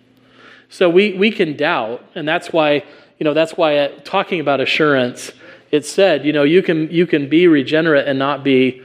So 0.67 0.89
we, 0.89 1.13
we 1.13 1.29
can 1.29 1.55
doubt, 1.55 2.03
and 2.15 2.27
that's 2.27 2.51
why, 2.51 2.83
you 3.19 3.23
know, 3.23 3.35
that's 3.35 3.53
why 3.53 3.77
uh, 3.77 3.99
talking 4.03 4.39
about 4.39 4.59
assurance 4.59 5.31
it 5.71 5.85
said, 5.85 6.25
you 6.25 6.33
know, 6.33 6.43
you 6.43 6.61
can, 6.63 6.89
you 6.91 7.05
can 7.05 7.29
be 7.29 7.47
regenerate 7.47 8.07
and 8.07 8.17
not 8.17 8.43
be 8.43 8.81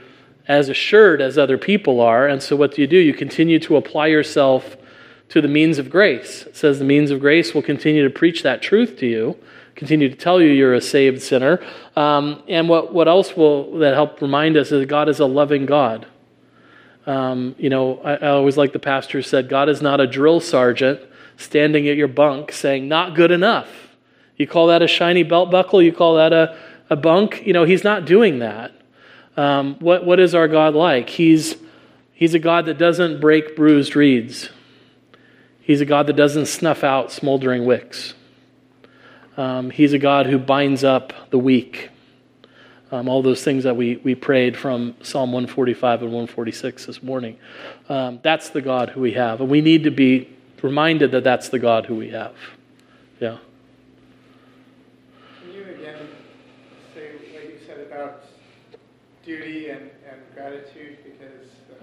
as 0.47 0.69
assured 0.69 1.21
as 1.21 1.37
other 1.37 1.57
people 1.57 2.01
are. 2.01 2.27
And 2.27 2.43
so 2.43 2.55
what 2.55 2.75
do 2.75 2.81
you 2.81 2.87
do? 2.87 2.97
You 2.97 3.13
continue 3.13 3.59
to 3.59 3.77
apply 3.77 4.07
yourself 4.07 4.75
to 5.29 5.41
the 5.41 5.47
means 5.47 5.79
of 5.79 5.89
grace. 5.89 6.43
It 6.43 6.55
says 6.55 6.79
the 6.79 6.85
means 6.85 7.09
of 7.09 7.19
grace 7.19 7.53
will 7.53 7.61
continue 7.61 8.03
to 8.03 8.09
preach 8.09 8.43
that 8.43 8.61
truth 8.61 8.97
to 8.99 9.07
you, 9.07 9.37
continue 9.75 10.09
to 10.09 10.15
tell 10.15 10.41
you 10.41 10.49
you're 10.49 10.73
a 10.73 10.81
saved 10.81 11.21
sinner. 11.21 11.59
Um, 11.95 12.43
and 12.47 12.67
what, 12.69 12.93
what 12.93 13.07
else 13.07 13.35
will 13.35 13.79
that 13.79 13.93
help 13.93 14.21
remind 14.21 14.57
us 14.57 14.71
is 14.71 14.81
that 14.81 14.87
God 14.87 15.09
is 15.09 15.19
a 15.19 15.25
loving 15.25 15.65
God. 15.65 16.05
Um, 17.05 17.55
you 17.57 17.69
know, 17.69 17.99
I, 17.99 18.15
I 18.15 18.29
always 18.29 18.57
like 18.57 18.73
the 18.73 18.79
pastor 18.79 19.21
said, 19.21 19.49
God 19.49 19.69
is 19.69 19.81
not 19.81 19.99
a 19.99 20.07
drill 20.07 20.39
sergeant 20.39 21.01
standing 21.37 21.87
at 21.87 21.97
your 21.97 22.07
bunk 22.07 22.51
saying, 22.51 22.87
not 22.87 23.15
good 23.15 23.31
enough. 23.31 23.69
You 24.37 24.47
call 24.47 24.67
that 24.67 24.81
a 24.81 24.87
shiny 24.87 25.23
belt 25.23 25.51
buckle? 25.51 25.81
You 25.81 25.93
call 25.93 26.15
that 26.15 26.33
a 26.33 26.57
a 26.89 26.95
bunk. 26.95 27.45
You 27.45 27.53
know, 27.53 27.63
he's 27.63 27.83
not 27.83 28.05
doing 28.05 28.39
that. 28.39 28.71
Um, 29.35 29.75
what, 29.79 30.05
what 30.05 30.19
is 30.19 30.35
our 30.35 30.47
God 30.47 30.75
like? 30.75 31.09
He's, 31.09 31.55
he's 32.13 32.33
a 32.33 32.39
God 32.39 32.65
that 32.67 32.77
doesn't 32.77 33.19
break 33.19 33.55
bruised 33.55 33.95
reeds, 33.95 34.49
He's 35.63 35.79
a 35.79 35.85
God 35.85 36.07
that 36.07 36.17
doesn't 36.17 36.47
snuff 36.47 36.83
out 36.83 37.09
smoldering 37.09 37.65
wicks. 37.65 38.15
Um, 39.37 39.69
he's 39.69 39.93
a 39.93 39.97
God 39.97 40.25
who 40.25 40.37
binds 40.37 40.83
up 40.83 41.13
the 41.29 41.39
weak. 41.39 41.89
Um, 42.91 43.07
all 43.07 43.23
those 43.23 43.43
things 43.43 43.63
that 43.63 43.75
we, 43.75 43.95
we 43.95 44.13
prayed 44.13 44.55
from 44.55 44.95
Psalm 45.01 45.31
145 45.31 46.01
and 46.01 46.11
146 46.11 46.85
this 46.85 47.01
morning. 47.01 47.39
Um, 47.89 48.19
that's 48.21 48.49
the 48.49 48.61
God 48.61 48.89
who 48.89 49.01
we 49.01 49.13
have. 49.13 49.39
And 49.39 49.49
we 49.49 49.61
need 49.61 49.85
to 49.85 49.89
be 49.89 50.29
reminded 50.61 51.11
that 51.11 51.23
that's 51.23 51.49
the 51.49 51.59
God 51.59 51.85
who 51.85 51.95
we 51.95 52.09
have. 52.09 52.35
Yeah. 53.19 53.37
Duty 59.25 59.69
and, 59.69 59.89
and 60.09 60.21
gratitude 60.33 60.97
because 61.03 61.47
uh, 61.71 61.75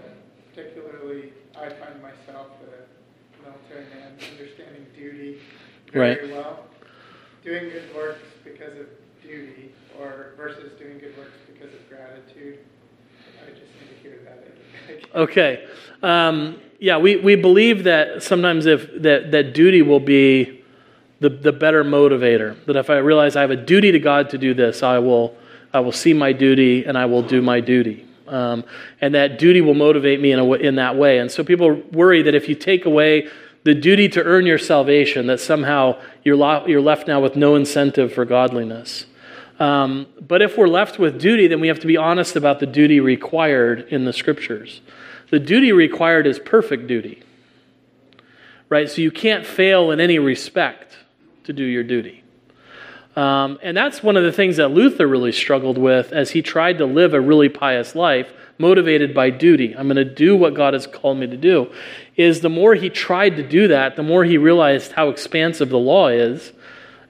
particularly 0.55 1.33
I 1.57 1.70
find 1.70 2.03
myself 2.03 2.49
a 2.62 3.42
military 3.42 3.87
man 3.94 4.12
understanding 4.33 4.87
duty 4.96 5.40
very 5.92 6.20
right. 6.20 6.31
well. 6.31 6.64
Doing 7.44 7.70
good 7.70 7.94
works 7.96 8.23
because 8.44 8.79
of 8.79 8.87
duty 9.23 9.73
or 9.99 10.35
versus 10.37 10.79
doing 10.79 10.99
good 10.99 11.16
works 11.16 11.37
because 11.53 11.73
of 11.75 11.88
gratitude. 11.88 12.59
I 13.42 13.51
just 13.51 13.62
need 13.81 13.96
to 13.96 14.03
hear 14.03 14.18
that 14.25 15.14
okay. 15.14 15.66
Um, 16.03 16.61
yeah, 16.79 16.99
we, 16.99 17.16
we 17.16 17.37
believe 17.37 17.85
that 17.85 18.23
sometimes 18.23 18.66
if 18.66 18.90
that, 19.03 19.31
that 19.31 19.55
duty 19.55 19.83
will 19.83 20.01
be 20.01 20.62
the, 21.20 21.31
the 21.31 21.53
better 21.53 21.85
motivator. 21.85 22.62
That 22.66 22.77
if 22.77 22.90
I 22.90 22.99
realize 22.99 23.37
I 23.37 23.40
have 23.40 23.51
a 23.51 23.57
duty 23.57 23.92
to 23.92 23.99
God 23.99 24.31
to 24.31 24.38
do 24.38 24.55
this, 24.55 24.83
I 24.83 24.99
will 24.99 25.37
I 25.72 25.80
will 25.80 25.92
see 25.92 26.12
my 26.12 26.33
duty 26.33 26.85
and 26.85 26.98
I 26.98 27.06
will 27.06 27.22
do 27.22 27.40
my 27.42 27.61
duty. 27.61 28.06
Um, 28.26 28.64
and 29.00 29.14
that 29.14 29.38
duty 29.38 29.61
will 29.61 29.74
motivate 29.74 30.20
me 30.20 30.33
in, 30.33 30.38
a, 30.38 30.52
in 30.52 30.76
that 30.76 30.96
way. 30.96 31.18
And 31.18 31.30
so 31.30 31.42
people 31.42 31.83
worry 31.92 32.22
that 32.22 32.35
if 32.35 32.48
you 32.48 32.54
take 32.54 32.85
away 32.85 33.28
the 33.64 33.74
duty 33.74 34.09
to 34.11 34.22
earn 34.22 34.46
your 34.46 34.59
salvation, 34.59 35.26
that 35.26 35.40
somehow 35.40 36.00
you're, 36.24 36.37
lo- 36.37 36.64
you're 36.66 36.80
left 36.80 37.06
now 37.06 37.20
with 37.20 37.37
no 37.37 37.56
incentive 37.56 38.12
for 38.12 38.24
godliness. 38.24 39.06
Um, 39.59 40.06
but 40.20 40.40
if 40.40 40.56
we're 40.56 40.68
left 40.68 40.98
with 40.98 41.20
duty, 41.20 41.46
then 41.46 41.61
we 41.61 41.68
have 41.68 41.80
to 41.80 41.87
be 41.87 41.96
honest 41.96 42.35
about 42.37 42.61
the 42.61 42.66
duty 42.66 42.98
required 43.00 43.87
in 43.90 44.06
the 44.06 44.12
scriptures. 44.12 44.80
The 45.28 45.38
duty 45.38 45.72
required 45.72 46.26
is 46.26 46.38
perfect 46.38 46.87
duty, 46.87 47.22
right? 48.68 48.88
So 48.88 49.02
you 49.02 49.11
can't 49.11 49.44
fail 49.44 49.90
in 49.90 50.00
any 50.00 50.18
respect 50.18 50.96
to 51.44 51.52
do 51.52 51.62
your 51.62 51.85
duty. 51.85 52.19
Um, 53.16 53.59
and 53.62 53.77
that's 53.77 54.03
one 54.03 54.16
of 54.16 54.23
the 54.23 54.33
things 54.33 54.57
that 54.57 54.70
Luther 54.70 55.07
really 55.07 55.33
struggled 55.33 55.79
with 55.79 56.12
as 56.12 56.31
he 56.31 56.42
tried 56.42 56.79
to 56.79 56.87
live 56.87 57.12
a 57.12 57.20
really 57.20 57.49
pious 57.49 57.94
life, 57.94 58.33
motivated 58.57 59.12
by 59.12 59.31
duty. 59.31 59.75
I'm 59.77 59.88
going 59.88 59.96
to 59.96 60.05
do 60.05 60.37
what 60.37 60.55
God 60.55 60.75
has 60.75 60.87
called 60.87 61.18
me 61.18 61.27
to 61.27 61.37
do. 61.37 61.73
Is 62.16 62.40
the 62.40 62.49
more 62.49 62.75
he 62.75 62.88
tried 62.88 63.37
to 63.37 63.42
do 63.46 63.66
that, 63.68 63.96
the 63.96 64.03
more 64.03 64.25
he 64.25 64.38
realized 64.38 64.92
how 64.92 65.09
expansive 65.09 65.70
the 65.70 65.79
law 65.79 66.09
is, 66.09 66.53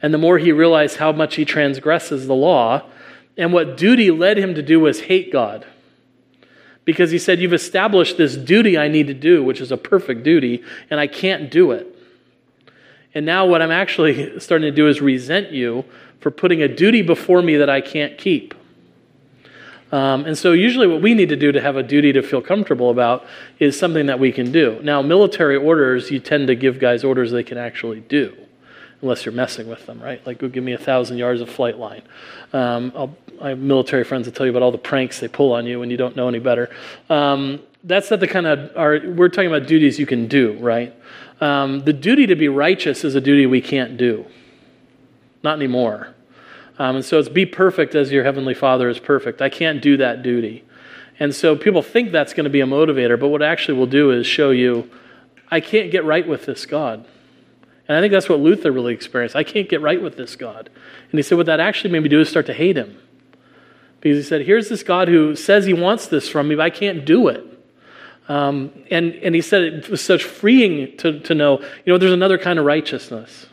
and 0.00 0.14
the 0.14 0.18
more 0.18 0.38
he 0.38 0.52
realized 0.52 0.96
how 0.96 1.12
much 1.12 1.34
he 1.34 1.44
transgresses 1.44 2.26
the 2.26 2.34
law. 2.34 2.88
And 3.36 3.52
what 3.52 3.76
duty 3.76 4.10
led 4.10 4.38
him 4.38 4.54
to 4.54 4.62
do 4.62 4.80
was 4.80 5.02
hate 5.02 5.30
God. 5.30 5.66
Because 6.84 7.10
he 7.10 7.18
said, 7.18 7.40
You've 7.40 7.52
established 7.52 8.16
this 8.16 8.36
duty 8.36 8.78
I 8.78 8.88
need 8.88 9.06
to 9.08 9.14
do, 9.14 9.44
which 9.44 9.60
is 9.60 9.70
a 9.70 9.76
perfect 9.76 10.22
duty, 10.22 10.62
and 10.88 10.98
I 10.98 11.06
can't 11.06 11.50
do 11.50 11.72
it. 11.72 11.94
And 13.14 13.26
now 13.26 13.46
what 13.46 13.62
I'm 13.62 13.70
actually 13.70 14.38
starting 14.40 14.70
to 14.70 14.74
do 14.74 14.88
is 14.88 15.00
resent 15.00 15.50
you 15.50 15.84
for 16.20 16.30
putting 16.30 16.62
a 16.62 16.68
duty 16.68 17.02
before 17.02 17.42
me 17.42 17.56
that 17.56 17.70
I 17.70 17.80
can't 17.80 18.16
keep. 18.18 18.54
Um, 19.92 20.24
and 20.24 20.38
so, 20.38 20.52
usually, 20.52 20.86
what 20.86 21.02
we 21.02 21.14
need 21.14 21.30
to 21.30 21.36
do 21.36 21.50
to 21.50 21.60
have 21.60 21.76
a 21.76 21.82
duty 21.82 22.12
to 22.12 22.22
feel 22.22 22.40
comfortable 22.40 22.90
about 22.90 23.26
is 23.58 23.76
something 23.76 24.06
that 24.06 24.20
we 24.20 24.30
can 24.30 24.52
do. 24.52 24.78
Now, 24.82 25.02
military 25.02 25.56
orders, 25.56 26.10
you 26.10 26.20
tend 26.20 26.46
to 26.46 26.54
give 26.54 26.78
guys 26.78 27.02
orders 27.02 27.32
they 27.32 27.42
can 27.42 27.58
actually 27.58 28.00
do, 28.00 28.36
unless 29.02 29.24
you're 29.24 29.34
messing 29.34 29.68
with 29.68 29.86
them, 29.86 30.00
right? 30.00 30.24
Like, 30.24 30.38
go 30.38 30.48
give 30.48 30.62
me 30.62 30.74
a 30.74 30.78
thousand 30.78 31.18
yards 31.18 31.40
of 31.40 31.50
flight 31.50 31.76
line. 31.76 32.02
Um, 32.52 33.16
i 33.42 33.48
have 33.48 33.58
military 33.58 34.04
friends 34.04 34.26
that 34.26 34.34
tell 34.34 34.46
you 34.46 34.50
about 34.50 34.62
all 34.62 34.70
the 34.70 34.78
pranks 34.78 35.18
they 35.18 35.28
pull 35.28 35.52
on 35.52 35.66
you 35.66 35.80
when 35.80 35.90
you 35.90 35.96
don't 35.96 36.14
know 36.14 36.28
any 36.28 36.38
better. 36.38 36.70
Um, 37.08 37.60
that's 37.82 38.10
not 38.10 38.20
the 38.20 38.28
kind 38.28 38.46
of, 38.46 38.76
our, 38.76 39.00
we're 39.04 39.28
talking 39.28 39.50
about 39.52 39.66
duties 39.66 39.98
you 39.98 40.06
can 40.06 40.28
do, 40.28 40.58
right? 40.58 40.94
Um, 41.40 41.80
the 41.80 41.92
duty 41.92 42.26
to 42.26 42.36
be 42.36 42.48
righteous 42.48 43.02
is 43.04 43.14
a 43.14 43.20
duty 43.20 43.46
we 43.46 43.60
can't 43.60 43.96
do. 43.96 44.26
Not 45.42 45.56
anymore. 45.56 46.14
Um, 46.78 46.96
and 46.96 47.04
so 47.04 47.18
it's 47.18 47.28
be 47.28 47.46
perfect 47.46 47.94
as 47.94 48.12
your 48.12 48.24
heavenly 48.24 48.54
Father 48.54 48.88
is 48.88 48.98
perfect. 48.98 49.42
I 49.42 49.48
can't 49.48 49.82
do 49.82 49.96
that 49.96 50.22
duty. 50.22 50.64
And 51.18 51.34
so 51.34 51.54
people 51.54 51.82
think 51.82 52.12
that's 52.12 52.32
going 52.32 52.44
to 52.44 52.50
be 52.50 52.60
a 52.60 52.66
motivator, 52.66 53.20
but 53.20 53.28
what 53.28 53.42
actually 53.42 53.76
will 53.78 53.86
do 53.86 54.10
is 54.10 54.26
show 54.26 54.50
you, 54.50 54.90
I 55.50 55.60
can't 55.60 55.90
get 55.90 56.04
right 56.04 56.26
with 56.26 56.46
this 56.46 56.64
God. 56.64 57.06
And 57.86 57.96
I 57.96 58.00
think 58.00 58.12
that's 58.12 58.28
what 58.28 58.40
Luther 58.40 58.70
really 58.70 58.94
experienced. 58.94 59.36
I 59.36 59.42
can't 59.42 59.68
get 59.68 59.82
right 59.82 60.00
with 60.00 60.16
this 60.16 60.36
God. 60.36 60.70
And 61.10 61.18
he 61.18 61.22
said, 61.22 61.36
what 61.36 61.46
that 61.46 61.60
actually 61.60 61.90
made 61.90 62.04
me 62.04 62.08
do 62.08 62.20
is 62.20 62.28
start 62.28 62.46
to 62.46 62.54
hate 62.54 62.76
him. 62.76 62.96
Because 64.00 64.16
he 64.16 64.22
said, 64.22 64.46
here's 64.46 64.68
this 64.68 64.82
God 64.82 65.08
who 65.08 65.36
says 65.36 65.66
he 65.66 65.74
wants 65.74 66.06
this 66.06 66.28
from 66.28 66.48
me, 66.48 66.54
but 66.54 66.62
I 66.62 66.70
can't 66.70 67.04
do 67.04 67.28
it. 67.28 67.44
Um, 68.28 68.70
and, 68.90 69.14
and 69.14 69.34
he 69.34 69.40
said 69.40 69.62
it 69.62 69.88
was 69.88 70.00
such 70.00 70.22
freeing 70.22 70.96
to, 70.98 71.18
to 71.20 71.34
know, 71.34 71.60
you 71.84 71.92
know, 71.92 71.98
there's 71.98 72.12
another 72.12 72.38
kind 72.38 72.58
of 72.58 72.64
righteousness. 72.64 73.46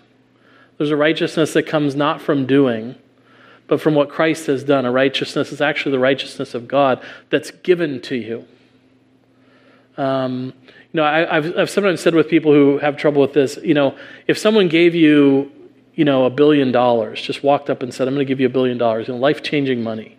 There's 0.77 0.91
a 0.91 0.95
righteousness 0.95 1.53
that 1.53 1.63
comes 1.63 1.95
not 1.95 2.21
from 2.21 2.45
doing, 2.45 2.95
but 3.67 3.81
from 3.81 3.95
what 3.95 4.09
Christ 4.09 4.45
has 4.47 4.63
done. 4.63 4.85
A 4.85 4.91
righteousness 4.91 5.51
is 5.51 5.61
actually 5.61 5.93
the 5.93 5.99
righteousness 5.99 6.53
of 6.53 6.67
God 6.67 7.03
that's 7.29 7.49
given 7.51 8.01
to 8.03 8.15
you. 8.15 8.45
Um, 9.97 10.53
you 10.93 11.01
know, 11.01 11.03
I, 11.03 11.35
have 11.35 11.57
I've 11.57 11.69
sometimes 11.69 11.99
said 11.99 12.13
with 12.13 12.29
people 12.29 12.53
who 12.53 12.77
have 12.77 12.97
trouble 12.97 13.21
with 13.21 13.33
this, 13.33 13.57
you 13.63 13.73
know, 13.73 13.97
if 14.27 14.37
someone 14.37 14.67
gave 14.67 14.93
you, 14.93 15.51
you 15.95 16.05
know, 16.05 16.25
a 16.25 16.29
billion 16.29 16.71
dollars, 16.71 17.19
just 17.19 17.43
walked 17.43 17.69
up 17.69 17.81
and 17.81 17.91
said, 17.91 18.07
I'm 18.07 18.13
going 18.13 18.25
to 18.25 18.29
give 18.29 18.39
you 18.39 18.45
a 18.45 18.51
billion 18.51 18.77
dollars, 18.77 19.07
you 19.07 19.15
know, 19.15 19.19
life 19.19 19.41
changing 19.41 19.81
money. 19.81 20.17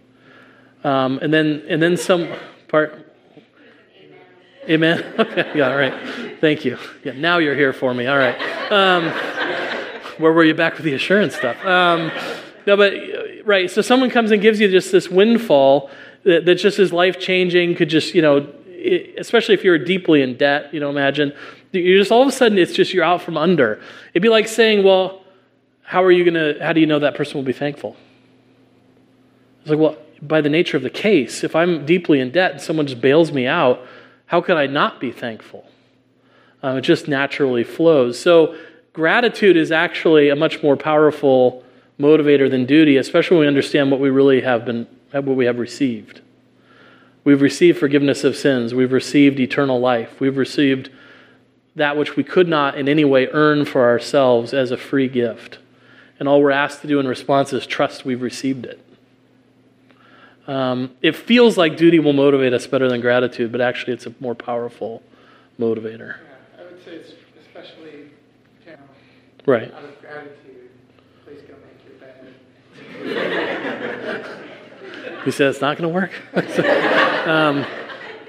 Um, 0.82 1.18
and 1.22 1.32
then, 1.32 1.64
and 1.68 1.80
then 1.80 1.96
some 1.96 2.28
part, 2.66 3.07
Amen? 4.68 5.04
Okay, 5.18 5.50
yeah, 5.58 5.70
all 5.70 5.76
right. 5.76 6.38
Thank 6.40 6.64
you. 6.64 6.78
Yeah, 7.04 7.12
now 7.12 7.38
you're 7.38 7.54
here 7.54 7.72
for 7.72 7.92
me. 7.94 8.06
All 8.06 8.18
right. 8.18 8.36
Um, 8.70 9.10
where 10.18 10.32
were 10.32 10.44
you 10.44 10.54
back 10.54 10.74
with 10.74 10.84
the 10.84 10.94
assurance 10.94 11.34
stuff? 11.34 11.64
Um, 11.64 12.10
no, 12.66 12.76
but, 12.76 12.92
right, 13.44 13.70
so 13.70 13.80
someone 13.80 14.10
comes 14.10 14.30
and 14.30 14.42
gives 14.42 14.60
you 14.60 14.68
just 14.68 14.92
this 14.92 15.08
windfall 15.08 15.90
that, 16.24 16.44
that 16.44 16.56
just 16.56 16.78
is 16.78 16.92
life 16.92 17.18
changing, 17.18 17.74
could 17.76 17.88
just, 17.88 18.14
you 18.14 18.22
know, 18.22 18.52
especially 19.16 19.54
if 19.54 19.64
you're 19.64 19.78
deeply 19.78 20.22
in 20.22 20.36
debt, 20.36 20.72
you 20.72 20.80
know, 20.80 20.90
imagine. 20.90 21.32
You 21.72 21.98
just 21.98 22.12
all 22.12 22.22
of 22.22 22.28
a 22.28 22.32
sudden, 22.32 22.58
it's 22.58 22.72
just 22.72 22.92
you're 22.92 23.04
out 23.04 23.22
from 23.22 23.36
under. 23.36 23.80
It'd 24.12 24.22
be 24.22 24.28
like 24.28 24.48
saying, 24.48 24.84
well, 24.84 25.24
how 25.82 26.04
are 26.04 26.12
you 26.12 26.24
going 26.24 26.34
to, 26.34 26.62
how 26.62 26.72
do 26.72 26.80
you 26.80 26.86
know 26.86 26.98
that 26.98 27.14
person 27.14 27.36
will 27.36 27.44
be 27.44 27.52
thankful? 27.52 27.96
It's 29.62 29.70
like, 29.70 29.78
well, 29.78 29.96
by 30.20 30.40
the 30.40 30.48
nature 30.48 30.76
of 30.76 30.82
the 30.82 30.90
case, 30.90 31.44
if 31.44 31.56
I'm 31.56 31.86
deeply 31.86 32.20
in 32.20 32.30
debt 32.30 32.52
and 32.52 32.60
someone 32.60 32.86
just 32.86 33.00
bails 33.00 33.32
me 33.32 33.46
out, 33.46 33.80
how 34.28 34.40
could 34.40 34.56
I 34.56 34.66
not 34.66 35.00
be 35.00 35.10
thankful? 35.10 35.66
Um, 36.62 36.76
it 36.78 36.82
just 36.82 37.08
naturally 37.08 37.64
flows. 37.64 38.18
So, 38.18 38.56
gratitude 38.92 39.56
is 39.56 39.72
actually 39.72 40.28
a 40.28 40.36
much 40.36 40.62
more 40.62 40.76
powerful 40.76 41.64
motivator 41.98 42.50
than 42.50 42.66
duty, 42.66 42.96
especially 42.96 43.38
when 43.38 43.44
we 43.44 43.48
understand 43.48 43.90
what 43.90 44.00
we 44.00 44.10
really 44.10 44.42
have 44.42 44.64
been, 44.64 44.86
what 45.12 45.24
we 45.24 45.46
have 45.46 45.58
received. 45.58 46.20
We've 47.24 47.40
received 47.40 47.78
forgiveness 47.78 48.22
of 48.22 48.36
sins. 48.36 48.74
We've 48.74 48.92
received 48.92 49.40
eternal 49.40 49.80
life. 49.80 50.20
We've 50.20 50.36
received 50.36 50.90
that 51.74 51.96
which 51.96 52.16
we 52.16 52.24
could 52.24 52.48
not 52.48 52.76
in 52.76 52.88
any 52.88 53.04
way 53.04 53.28
earn 53.28 53.64
for 53.64 53.84
ourselves 53.84 54.52
as 54.52 54.70
a 54.70 54.76
free 54.76 55.08
gift. 55.08 55.58
And 56.18 56.28
all 56.28 56.42
we're 56.42 56.50
asked 56.50 56.82
to 56.82 56.86
do 56.86 57.00
in 57.00 57.06
response 57.06 57.52
is 57.52 57.66
trust 57.66 58.04
we've 58.04 58.22
received 58.22 58.66
it. 58.66 58.84
Um, 60.48 60.92
it 61.02 61.14
feels 61.14 61.58
like 61.58 61.76
duty 61.76 61.98
will 61.98 62.14
motivate 62.14 62.54
us 62.54 62.66
better 62.66 62.88
than 62.88 63.02
gratitude, 63.02 63.52
but 63.52 63.60
actually 63.60 63.92
it's 63.92 64.06
a 64.06 64.14
more 64.18 64.34
powerful 64.34 65.02
motivator. 65.60 66.16
Yeah, 66.16 66.24
I 66.58 66.64
would 66.64 66.82
say 66.82 66.92
it's 66.92 67.12
especially 67.46 68.10
know, 68.66 68.76
Right. 69.44 69.72
out 69.72 69.84
of 69.84 70.00
gratitude, 70.00 70.70
please 71.24 71.42
go 71.42 71.54
make 71.62 71.84
your 71.86 73.04
bed. 73.04 74.26
You 75.26 75.32
said 75.32 75.50
it's 75.50 75.60
not 75.60 75.76
going 75.76 75.92
to 75.92 75.94
work? 75.94 76.12
um, 77.28 77.66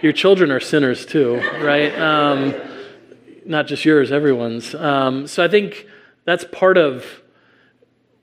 your 0.02 0.12
children 0.12 0.52
are 0.52 0.60
sinners 0.60 1.06
too, 1.06 1.38
right? 1.62 1.98
Um, 1.98 2.54
not 3.46 3.68
just 3.68 3.86
yours, 3.86 4.12
everyone's. 4.12 4.76
Um, 4.76 5.26
so 5.26 5.42
I 5.42 5.48
think 5.48 5.88
that's 6.26 6.44
part 6.52 6.78
of 6.78 7.06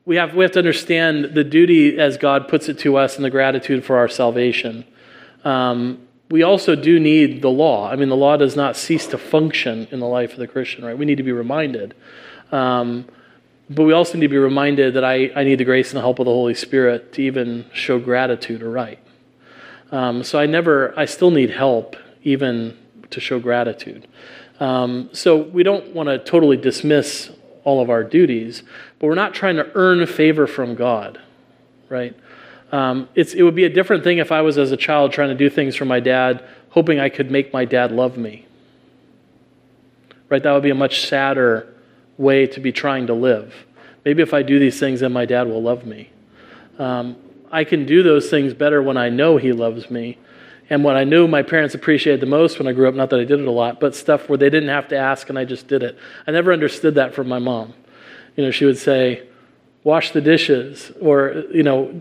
we 0.06 0.16
have 0.16 0.34
we 0.34 0.44
have 0.44 0.52
to 0.52 0.60
understand 0.60 1.34
the 1.34 1.44
duty 1.44 1.98
as 1.98 2.16
God 2.16 2.48
puts 2.48 2.68
it 2.68 2.78
to 2.78 2.96
us 2.96 3.16
and 3.16 3.24
the 3.24 3.30
gratitude 3.30 3.84
for 3.84 3.98
our 3.98 4.08
salvation. 4.08 4.84
Um, 5.44 5.98
we 6.30 6.42
also 6.42 6.74
do 6.74 6.98
need 6.98 7.42
the 7.42 7.50
law. 7.50 7.90
I 7.90 7.96
mean, 7.96 8.08
the 8.08 8.16
law 8.16 8.36
does 8.36 8.56
not 8.56 8.76
cease 8.76 9.06
to 9.08 9.18
function 9.18 9.86
in 9.90 10.00
the 10.00 10.06
life 10.06 10.32
of 10.32 10.38
the 10.38 10.46
Christian, 10.46 10.84
right? 10.84 10.96
We 10.96 11.04
need 11.04 11.16
to 11.16 11.22
be 11.22 11.32
reminded. 11.32 11.94
Um, 12.50 13.06
but 13.68 13.82
we 13.82 13.92
also 13.92 14.14
need 14.14 14.26
to 14.26 14.28
be 14.28 14.38
reminded 14.38 14.94
that 14.94 15.04
I, 15.04 15.30
I 15.34 15.44
need 15.44 15.56
the 15.56 15.64
grace 15.64 15.90
and 15.90 15.96
the 15.96 16.00
help 16.00 16.18
of 16.20 16.26
the 16.26 16.32
Holy 16.32 16.54
Spirit 16.54 17.12
to 17.14 17.22
even 17.22 17.66
show 17.72 17.98
gratitude 17.98 18.62
or 18.62 18.70
right. 18.70 19.00
Um, 19.90 20.22
so 20.22 20.38
I 20.38 20.46
never, 20.46 20.96
I 20.98 21.04
still 21.04 21.30
need 21.30 21.50
help 21.50 21.96
even 22.22 22.76
to 23.10 23.20
show 23.20 23.38
gratitude. 23.40 24.06
Um, 24.58 25.10
so 25.12 25.36
we 25.36 25.62
don't 25.62 25.94
want 25.94 26.08
to 26.08 26.18
totally 26.18 26.56
dismiss 26.56 27.30
all 27.66 27.82
of 27.82 27.90
our 27.90 28.04
duties, 28.04 28.62
but 28.98 29.06
we're 29.06 29.14
not 29.14 29.34
trying 29.34 29.56
to 29.56 29.70
earn 29.74 30.06
favor 30.06 30.46
from 30.46 30.74
God, 30.74 31.20
right? 31.88 32.16
Um, 32.72 33.08
it 33.14 33.42
would 33.42 33.54
be 33.54 33.64
a 33.64 33.70
different 33.70 34.04
thing 34.04 34.18
if 34.18 34.32
I 34.32 34.40
was 34.40 34.58
as 34.58 34.72
a 34.72 34.76
child 34.76 35.12
trying 35.12 35.28
to 35.28 35.34
do 35.34 35.48
things 35.48 35.76
for 35.76 35.84
my 35.84 36.00
dad, 36.00 36.44
hoping 36.70 36.98
I 36.98 37.08
could 37.08 37.30
make 37.30 37.52
my 37.52 37.64
dad 37.64 37.92
love 37.92 38.16
me. 38.16 38.46
Right? 40.28 40.42
That 40.42 40.52
would 40.52 40.62
be 40.62 40.70
a 40.70 40.74
much 40.74 41.06
sadder 41.06 41.72
way 42.18 42.46
to 42.48 42.60
be 42.60 42.72
trying 42.72 43.06
to 43.06 43.14
live. 43.14 43.54
Maybe 44.04 44.22
if 44.22 44.34
I 44.34 44.42
do 44.42 44.58
these 44.58 44.80
things, 44.80 45.00
then 45.00 45.12
my 45.12 45.24
dad 45.24 45.46
will 45.46 45.62
love 45.62 45.86
me. 45.86 46.10
Um, 46.78 47.16
I 47.50 47.64
can 47.64 47.86
do 47.86 48.02
those 48.02 48.28
things 48.28 48.54
better 48.54 48.82
when 48.82 48.96
I 48.96 49.08
know 49.08 49.36
he 49.36 49.52
loves 49.52 49.90
me 49.90 50.18
and 50.68 50.82
what 50.82 50.96
I 50.96 51.04
knew 51.04 51.28
my 51.28 51.42
parents 51.42 51.74
appreciated 51.74 52.20
the 52.20 52.26
most 52.26 52.58
when 52.58 52.66
I 52.66 52.72
grew 52.72 52.88
up, 52.88 52.94
not 52.94 53.10
that 53.10 53.20
I 53.20 53.24
did 53.24 53.40
it 53.40 53.46
a 53.46 53.52
lot, 53.52 53.78
but 53.78 53.94
stuff 53.94 54.28
where 54.28 54.36
they 54.36 54.50
didn't 54.50 54.68
have 54.68 54.88
to 54.88 54.96
ask 54.96 55.28
and 55.28 55.38
I 55.38 55.44
just 55.44 55.68
did 55.68 55.82
it. 55.82 55.96
I 56.26 56.32
never 56.32 56.52
understood 56.52 56.96
that 56.96 57.14
from 57.14 57.28
my 57.28 57.38
mom. 57.38 57.74
You 58.36 58.44
know, 58.44 58.50
she 58.50 58.64
would 58.64 58.78
say, 58.78 59.26
wash 59.82 60.10
the 60.12 60.20
dishes, 60.20 60.92
or, 61.00 61.44
you 61.52 61.62
know, 61.62 62.00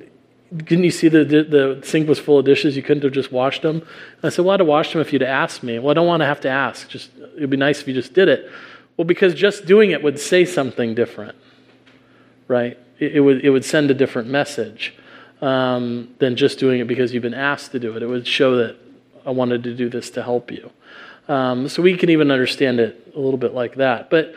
didn't 0.56 0.84
you 0.84 0.92
see 0.92 1.08
the, 1.08 1.24
the 1.24 1.82
sink 1.84 2.08
was 2.08 2.20
full 2.20 2.40
of 2.40 2.46
dishes? 2.46 2.76
You 2.76 2.84
couldn't 2.84 3.04
have 3.04 3.12
just 3.12 3.32
washed 3.32 3.62
them? 3.62 3.78
And 3.78 4.24
I 4.24 4.30
said, 4.30 4.46
well, 4.46 4.54
I'd 4.54 4.60
have 4.60 4.68
washed 4.68 4.94
them 4.94 5.02
if 5.02 5.12
you'd 5.12 5.24
asked 5.24 5.64
me. 5.64 5.80
Well, 5.80 5.92
I 5.92 5.94
don't 5.94 6.08
want 6.08 6.22
to 6.22 6.26
have 6.26 6.42
to 6.42 6.50
ask. 6.50 6.88
Just, 6.88 7.10
it'd 7.36 7.50
be 7.50 7.58
nice 7.58 7.82
if 7.82 7.88
you 7.88 7.94
just 7.94 8.14
did 8.14 8.28
it. 8.28 8.50
Well, 8.96 9.06
because 9.06 9.34
just 9.34 9.66
doing 9.66 9.92
it 9.92 10.02
would 10.04 10.20
say 10.20 10.46
something 10.46 10.96
different, 10.96 11.36
right? 12.48 12.78
It, 13.00 13.16
it 13.16 13.20
would, 13.22 13.44
it 13.44 13.50
would 13.50 13.66
send 13.66 13.92
a 13.92 13.94
different 13.94 14.30
message 14.30 14.94
um, 15.42 16.14
than 16.20 16.36
just 16.36 16.60
doing 16.60 16.80
it 16.80 16.88
because 16.88 17.14
you've 17.14 17.24
been 17.24 17.34
asked 17.34 17.72
to 17.72 17.80
do 17.80 17.96
it. 17.96 18.04
It 18.04 18.08
would 18.08 18.28
show 18.28 18.56
that 18.58 18.78
I 19.26 19.32
wanted 19.32 19.64
to 19.64 19.76
do 19.76 19.90
this 19.90 20.10
to 20.12 20.24
help 20.24 20.52
you. 20.52 20.72
Um, 21.28 21.68
so 21.68 21.82
we 21.82 21.98
can 21.98 22.10
even 22.10 22.32
understand 22.32 22.80
it 22.80 23.12
a 23.16 23.20
little 23.20 23.40
bit 23.40 23.54
like 23.54 23.76
that. 23.76 24.10
But 24.10 24.36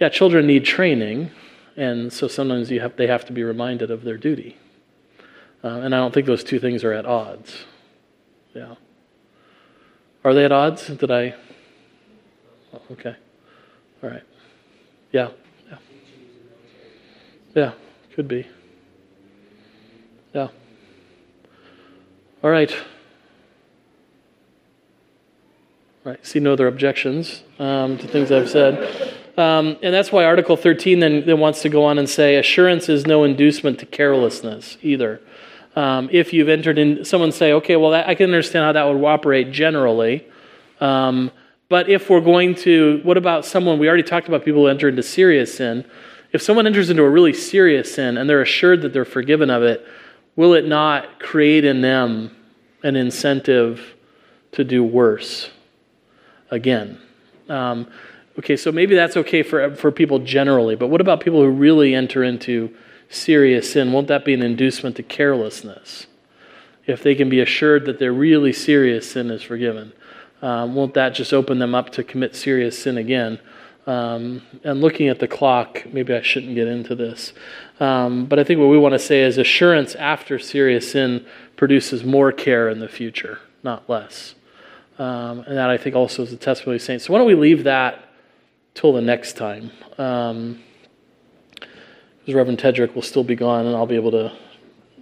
yeah, 0.00 0.08
children 0.08 0.46
need 0.46 0.64
training, 0.64 1.30
and 1.76 2.12
so 2.12 2.28
sometimes 2.28 2.68
have, 2.70 2.96
they 2.96 3.06
have 3.06 3.24
to 3.26 3.32
be 3.32 3.42
reminded 3.42 3.90
of 3.90 4.04
their 4.04 4.16
duty. 4.16 4.56
Uh, 5.62 5.80
and 5.80 5.94
I 5.94 5.98
don't 5.98 6.14
think 6.14 6.26
those 6.26 6.44
two 6.44 6.60
things 6.60 6.84
are 6.84 6.92
at 6.92 7.04
odds. 7.04 7.64
Yeah. 8.54 8.76
Are 10.24 10.34
they 10.34 10.44
at 10.44 10.52
odds? 10.52 10.86
Did 10.86 11.10
I? 11.10 11.34
Oh, 12.72 12.80
okay. 12.92 13.16
All 14.02 14.10
right. 14.10 14.22
Yeah. 15.10 15.30
Yeah. 15.68 15.78
Yeah. 17.54 17.72
Could 18.14 18.28
be. 18.28 18.46
Yeah. 20.32 20.48
All 22.42 22.50
right. 22.50 22.70
All 26.04 26.12
right. 26.12 26.24
See 26.24 26.38
no 26.38 26.52
other 26.52 26.68
objections 26.68 27.42
um, 27.58 27.98
to 27.98 28.06
things 28.06 28.30
I've 28.30 28.48
said. 28.48 29.16
Um, 29.38 29.78
and 29.82 29.94
that's 29.94 30.10
why 30.10 30.24
Article 30.24 30.56
13 30.56 30.98
then, 30.98 31.24
then 31.24 31.38
wants 31.38 31.62
to 31.62 31.68
go 31.68 31.84
on 31.84 31.96
and 31.96 32.08
say 32.08 32.36
assurance 32.36 32.88
is 32.88 33.06
no 33.06 33.22
inducement 33.22 33.78
to 33.78 33.86
carelessness 33.86 34.76
either. 34.82 35.20
Um, 35.76 36.08
if 36.10 36.32
you've 36.32 36.48
entered 36.48 36.76
in, 36.76 37.04
someone 37.04 37.30
say, 37.30 37.52
okay, 37.52 37.76
well, 37.76 37.92
that, 37.92 38.08
I 38.08 38.16
can 38.16 38.24
understand 38.24 38.64
how 38.64 38.72
that 38.72 38.82
would 38.82 39.04
operate 39.04 39.52
generally. 39.52 40.26
Um, 40.80 41.30
but 41.68 41.88
if 41.88 42.10
we're 42.10 42.20
going 42.20 42.56
to, 42.56 43.00
what 43.04 43.16
about 43.16 43.44
someone, 43.44 43.78
we 43.78 43.86
already 43.86 44.02
talked 44.02 44.26
about 44.26 44.44
people 44.44 44.62
who 44.62 44.66
enter 44.66 44.88
into 44.88 45.04
serious 45.04 45.54
sin. 45.54 45.84
If 46.32 46.42
someone 46.42 46.66
enters 46.66 46.90
into 46.90 47.04
a 47.04 47.08
really 47.08 47.32
serious 47.32 47.94
sin 47.94 48.18
and 48.18 48.28
they're 48.28 48.42
assured 48.42 48.82
that 48.82 48.92
they're 48.92 49.04
forgiven 49.04 49.50
of 49.50 49.62
it, 49.62 49.86
will 50.34 50.54
it 50.54 50.66
not 50.66 51.20
create 51.20 51.64
in 51.64 51.80
them 51.80 52.34
an 52.82 52.96
incentive 52.96 53.94
to 54.52 54.64
do 54.64 54.82
worse 54.82 55.50
again? 56.50 57.00
Um, 57.48 57.86
okay, 58.38 58.56
so 58.56 58.70
maybe 58.70 58.94
that's 58.94 59.16
okay 59.16 59.42
for, 59.42 59.74
for 59.74 59.90
people 59.90 60.20
generally, 60.20 60.76
but 60.76 60.88
what 60.88 61.00
about 61.00 61.20
people 61.20 61.42
who 61.42 61.50
really 61.50 61.94
enter 61.94 62.22
into 62.22 62.74
serious 63.08 63.72
sin? 63.72 63.92
Won't 63.92 64.08
that 64.08 64.24
be 64.24 64.34
an 64.34 64.42
inducement 64.42 64.96
to 64.96 65.02
carelessness? 65.02 66.06
If 66.86 67.02
they 67.02 67.14
can 67.14 67.28
be 67.28 67.40
assured 67.40 67.84
that 67.86 67.98
their 67.98 68.12
really 68.12 68.52
serious 68.52 69.10
sin 69.10 69.30
is 69.30 69.42
forgiven, 69.42 69.92
um, 70.40 70.74
won't 70.74 70.94
that 70.94 71.14
just 71.14 71.32
open 71.32 71.58
them 71.58 71.74
up 71.74 71.90
to 71.90 72.04
commit 72.04 72.36
serious 72.36 72.78
sin 72.78 72.96
again? 72.96 73.40
Um, 73.86 74.42
and 74.64 74.80
looking 74.80 75.08
at 75.08 75.18
the 75.18 75.26
clock, 75.26 75.84
maybe 75.92 76.14
I 76.14 76.22
shouldn't 76.22 76.54
get 76.54 76.68
into 76.68 76.94
this. 76.94 77.32
Um, 77.80 78.26
but 78.26 78.38
I 78.38 78.44
think 78.44 78.60
what 78.60 78.68
we 78.68 78.78
want 78.78 78.92
to 78.92 78.98
say 78.98 79.22
is 79.22 79.38
assurance 79.38 79.94
after 79.94 80.38
serious 80.38 80.92
sin 80.92 81.26
produces 81.56 82.04
more 82.04 82.30
care 82.30 82.68
in 82.68 82.80
the 82.80 82.88
future, 82.88 83.38
not 83.62 83.88
less. 83.88 84.34
Um, 84.98 85.40
and 85.40 85.56
that 85.56 85.70
I 85.70 85.78
think 85.78 85.96
also 85.96 86.22
is 86.22 86.30
the 86.30 86.36
testimony 86.36 86.76
of 86.76 86.82
saints. 86.82 87.06
So 87.06 87.12
why 87.12 87.18
don't 87.18 87.26
we 87.26 87.34
leave 87.34 87.64
that 87.64 88.07
till 88.78 88.92
the 88.92 89.00
next 89.00 89.36
time? 89.36 89.72
Because 89.90 90.30
um, 90.30 90.62
Reverend 92.28 92.60
Tedrick 92.60 92.94
will 92.94 93.02
still 93.02 93.24
be 93.24 93.34
gone, 93.34 93.66
and 93.66 93.74
I'll 93.74 93.86
be 93.86 93.96
able 93.96 94.12
to 94.12 94.32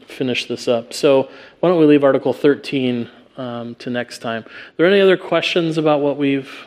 finish 0.07 0.47
this 0.47 0.67
up. 0.67 0.95
So 0.95 1.29
why 1.61 1.69
don't 1.69 1.79
we 1.79 1.85
leave 1.85 2.03
Article 2.03 2.33
13 2.33 3.11
um, 3.37 3.75
to 3.75 3.91
next 3.91 4.21
time? 4.21 4.45
Are 4.45 4.75
there 4.79 4.87
any 4.87 5.01
other 5.01 5.19
questions 5.19 5.77
about 5.77 6.01
what 6.01 6.17
we've 6.17 6.67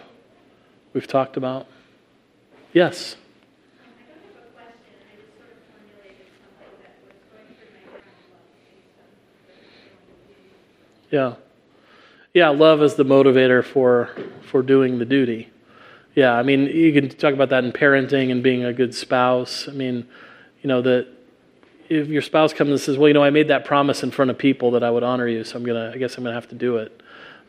we've 0.93 1.07
talked 1.07 1.35
about? 1.35 1.65
Yes. 2.73 3.15
Yeah. 11.09 11.33
Yeah, 12.35 12.49
love 12.49 12.83
is 12.83 12.93
the 12.93 13.03
motivator 13.03 13.63
for 13.65 14.11
for 14.43 14.61
doing 14.61 14.99
the 14.99 15.05
duty. 15.05 15.49
Yeah, 16.15 16.33
I 16.33 16.43
mean, 16.43 16.65
you 16.65 16.91
can 16.91 17.09
talk 17.09 17.33
about 17.33 17.49
that 17.49 17.63
in 17.63 17.71
parenting 17.71 18.31
and 18.31 18.41
being 18.41 18.65
a 18.65 18.73
good 18.73 18.93
spouse. 18.93 19.67
I 19.67 19.71
mean, 19.71 20.07
you 20.61 20.67
know, 20.67 20.81
that 20.81 21.07
if 21.87 22.07
your 22.07 22.21
spouse 22.21 22.53
comes 22.53 22.71
and 22.71 22.79
says, 22.79 22.97
"Well, 22.97 23.07
you 23.07 23.13
know, 23.13 23.23
I 23.23 23.29
made 23.29 23.47
that 23.47 23.65
promise 23.65 24.03
in 24.03 24.11
front 24.11 24.31
of 24.31 24.37
people 24.37 24.71
that 24.71 24.83
I 24.83 24.91
would 24.91 25.03
honor 25.03 25.27
you, 25.27 25.43
so 25.43 25.57
I'm 25.57 25.63
gonna, 25.63 25.91
I 25.93 25.97
guess 25.97 26.17
I'm 26.17 26.23
gonna 26.23 26.35
have 26.35 26.49
to 26.49 26.55
do 26.55 26.77
it. 26.77 27.01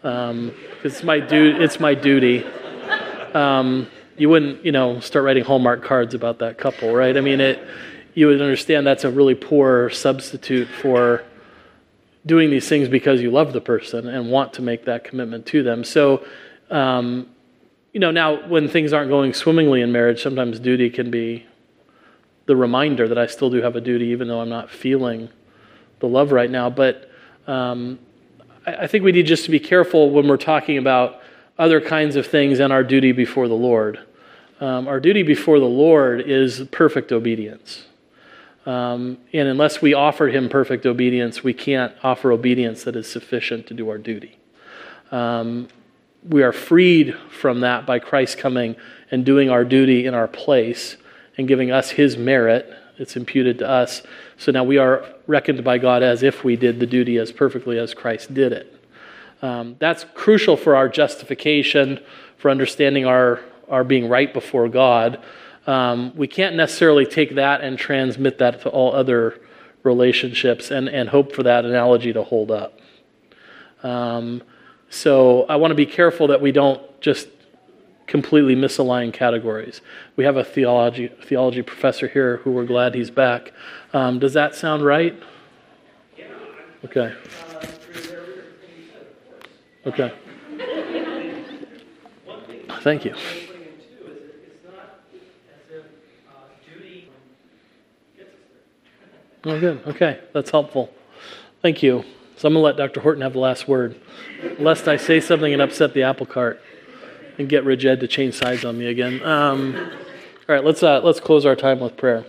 Um, 0.03 0.53
it's 0.83 1.03
my 1.03 1.21
du- 1.21 1.61
It's 1.61 1.81
my 1.81 1.95
duty." 1.95 2.45
Um, 3.35 3.87
you 4.17 4.29
wouldn't, 4.29 4.65
you 4.65 4.73
know, 4.73 5.01
start 5.01 5.25
writing 5.25 5.45
Hallmark 5.45 5.83
cards 5.85 6.15
about 6.15 6.41
that 6.41 6.59
couple, 6.59 6.93
right? 6.93 7.17
I 7.17 7.21
mean, 7.21 7.41
it. 7.41 7.59
You 8.13 8.27
would 8.27 8.43
understand 8.43 8.87
that's 8.87 9.05
a 9.05 9.11
really 9.11 9.37
poor 9.37 9.89
substitute 9.89 10.67
for 10.67 11.23
doing 12.27 12.51
these 12.51 12.69
things 12.69 12.89
because 12.89 13.23
you 13.23 13.31
love 13.31 13.53
the 13.53 13.61
person 13.61 14.09
and 14.09 14.31
want 14.31 14.53
to 14.55 14.63
make 14.63 14.85
that 14.87 15.05
commitment 15.05 15.47
to 15.47 15.63
them. 15.63 15.85
So, 15.85 16.25
um, 16.71 17.29
you 17.93 18.01
know, 18.01 18.11
now 18.11 18.47
when 18.49 18.69
things 18.69 18.93
aren't 18.93 19.11
going 19.11 19.35
swimmingly 19.35 19.83
in 19.83 19.91
marriage, 19.91 20.23
sometimes 20.23 20.61
duty 20.61 20.91
can 20.91 21.11
be 21.11 21.47
the 22.47 22.57
reminder 22.57 23.09
that 23.09 23.19
I 23.19 23.27
still 23.27 23.51
do 23.51 23.63
have 23.63 23.77
a 23.77 23.81
duty, 23.81 24.07
even 24.07 24.29
though 24.29 24.41
I'm 24.41 24.49
not 24.49 24.71
feeling 24.71 25.29
the 25.99 26.09
love 26.09 26.33
right 26.33 26.51
now. 26.51 26.71
But 26.71 27.11
um, 27.47 27.99
I, 28.67 28.75
I 28.77 28.87
think 28.87 29.05
we 29.05 29.13
need 29.13 29.27
just 29.27 29.45
to 29.45 29.51
be 29.51 29.61
careful 29.61 30.11
when 30.11 30.29
we're 30.29 30.37
talking 30.37 30.79
about 30.79 31.21
other 31.59 31.81
kinds 31.81 32.17
of 32.17 32.27
things 32.27 32.59
and 32.61 32.73
our 32.73 32.85
duty 32.85 33.13
before 33.13 33.49
the 33.49 33.55
Lord. 33.55 33.99
Um, 34.61 34.89
our 34.89 35.01
duty 35.01 35.23
before 35.23 35.59
the 35.59 35.67
Lord 35.67 36.21
is 36.21 36.63
perfect 36.71 37.13
obedience. 37.13 37.85
Um, 38.67 39.19
and 39.33 39.49
unless 39.49 39.81
we 39.81 39.95
offer 39.95 40.29
him 40.29 40.49
perfect 40.49 40.87
obedience, 40.87 41.43
we 41.43 41.55
can't 41.55 41.95
offer 42.03 42.31
obedience 42.31 42.85
that 42.85 42.95
is 42.95 43.11
sufficient 43.11 43.67
to 43.69 43.75
do 43.75 43.89
our 43.89 43.99
duty. 43.99 44.39
Um, 45.11 45.69
we 46.29 46.43
are 46.43 46.53
freed 46.53 47.17
from 47.31 47.61
that 47.61 47.87
by 47.87 47.99
Christ 47.99 48.39
coming 48.39 48.77
and 49.11 49.25
doing 49.25 49.51
our 49.51 49.65
duty 49.65 50.07
in 50.07 50.15
our 50.15 50.29
place 50.29 50.97
and 51.37 51.49
giving 51.49 51.71
us 51.71 51.91
his 51.91 52.17
merit. 52.17 52.73
It's 52.99 53.17
imputed 53.17 53.59
to 53.61 53.69
us. 53.69 54.03
So 54.37 54.53
now 54.53 54.65
we 54.65 54.77
are 54.77 55.05
reckoned 55.27 55.65
by 55.65 55.79
God 55.79 56.03
as 56.03 56.23
if 56.23 56.45
we 56.45 56.57
did 56.57 56.81
the 56.81 56.87
duty 56.87 57.17
as 57.17 57.33
perfectly 57.33 57.79
as 57.79 57.95
Christ 57.95 58.35
did 58.35 58.53
it. 58.53 58.77
Um, 59.43 59.77
that's 59.79 60.05
crucial 60.15 60.57
for 60.57 60.77
our 60.77 60.89
justification, 60.89 62.01
for 62.37 62.51
understanding 62.51 63.07
our, 63.07 63.41
our 63.69 63.85
being 63.85 64.09
right 64.09 64.33
before 64.33 64.69
God. 64.69 65.23
Um, 65.67 66.15
we 66.15 66.29
can't 66.29 66.57
necessarily 66.57 67.07
take 67.07 67.37
that 67.37 67.63
and 67.63 67.79
transmit 67.79 68.39
that 68.39 68.61
to 68.63 68.69
all 68.69 68.95
other 68.95 69.41
relationships 69.83 70.71
and, 70.71 70.89
and 70.89 71.09
hope 71.09 71.35
for 71.35 71.43
that 71.43 71.65
analogy 71.65 72.13
to 72.13 72.23
hold 72.23 72.51
up. 72.51 72.79
Um, 73.83 74.43
so 74.91 75.45
I 75.45 75.57
want 75.57 75.71
to 75.71 75.77
be 75.77 75.87
careful 75.87 76.27
that 76.27 76.41
we 76.41 76.53
don't 76.53 76.83
just 77.01 77.29
completely 78.07 78.57
misalign 78.57 79.13
categories. 79.13 79.81
We 80.17 80.25
have 80.25 80.37
a 80.37 80.45
theology 80.45 81.09
theology 81.09 81.63
professor 81.63 82.09
here 82.09 82.39
who 82.39 82.51
we're 82.51 82.67
glad 82.67 82.95
he's 82.95 83.11
back. 83.11 83.53
Um, 83.93 84.19
does 84.19 84.35
that 84.35 84.55
sound 84.55 84.85
right? 84.85 85.15
Okay. 86.85 87.15
Okay. 89.87 90.13
Thank 92.83 93.05
you. 93.05 93.15
Oh, 99.45 99.59
good. 99.59 99.81
Okay, 99.87 100.21
that's 100.35 100.51
helpful. 100.51 100.93
Thank 101.63 101.83
you. 101.83 102.05
So 102.41 102.49
I'm 102.49 102.55
going 102.55 102.63
to 102.63 102.65
let 102.65 102.79
Dr. 102.79 103.03
Horton 103.03 103.21
have 103.21 103.35
the 103.35 103.39
last 103.39 103.69
word, 103.69 104.01
lest 104.59 104.89
I 104.89 104.97
say 104.97 105.21
something 105.21 105.53
and 105.53 105.61
upset 105.61 105.93
the 105.93 106.05
apple 106.05 106.25
cart 106.25 106.63
and 107.37 107.47
get 107.47 107.67
Reg 107.67 107.85
Ed 107.85 108.01
to 108.01 108.09
change 108.09 108.33
sides 108.33 108.65
on 108.65 108.79
me 108.79 108.87
again. 108.87 109.23
Um, 109.23 109.77
all 109.77 110.55
right, 110.55 110.65
let's, 110.65 110.83
uh, 110.83 111.03
let's 111.03 111.21
close 111.21 111.45
our 111.45 111.55
time 111.55 111.81
with 111.81 111.99
prayer. 111.99 112.25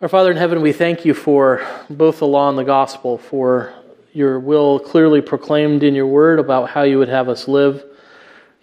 Our 0.00 0.08
Father 0.08 0.32
in 0.32 0.36
heaven, 0.36 0.60
we 0.60 0.72
thank 0.72 1.04
you 1.04 1.14
for 1.14 1.64
both 1.88 2.18
the 2.18 2.26
law 2.26 2.48
and 2.48 2.58
the 2.58 2.64
gospel, 2.64 3.16
for 3.16 3.72
your 4.12 4.40
will 4.40 4.80
clearly 4.80 5.20
proclaimed 5.20 5.84
in 5.84 5.94
your 5.94 6.08
word 6.08 6.40
about 6.40 6.70
how 6.70 6.82
you 6.82 6.98
would 6.98 7.08
have 7.08 7.28
us 7.28 7.46
live, 7.46 7.84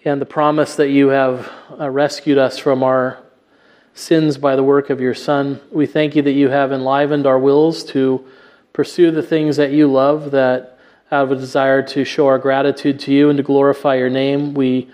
and 0.04 0.20
the 0.20 0.26
promise 0.26 0.76
that 0.76 0.90
you 0.90 1.08
have 1.08 1.50
uh, 1.80 1.90
rescued 1.90 2.38
us 2.38 2.58
from 2.58 2.84
our 2.84 3.18
sins 3.94 4.38
by 4.38 4.58
the 4.58 4.64
work 4.64 4.90
of 4.90 5.00
your 5.00 5.16
Son. 5.16 5.62
We 5.72 5.86
thank 5.86 6.18
you 6.18 6.22
that 6.24 6.34
you 6.34 6.50
have 6.50 6.74
enlivened 6.74 7.26
our 7.26 7.40
wills 7.40 7.86
to 7.86 8.26
pursue 8.74 9.12
the 9.12 9.24
things 9.24 9.58
that 9.58 9.72
you 9.72 9.92
love, 9.92 10.32
that 10.32 10.78
out 11.12 11.26
of 11.26 11.32
a 11.32 11.36
desire 11.36 11.82
to 11.84 12.06
show 12.06 12.28
our 12.28 12.40
gratitude 12.40 13.00
to 13.02 13.14
you 13.14 13.30
and 13.30 13.38
to 13.38 13.44
glorify 13.44 13.96
your 13.96 14.10
name, 14.10 14.54
we 14.54 14.90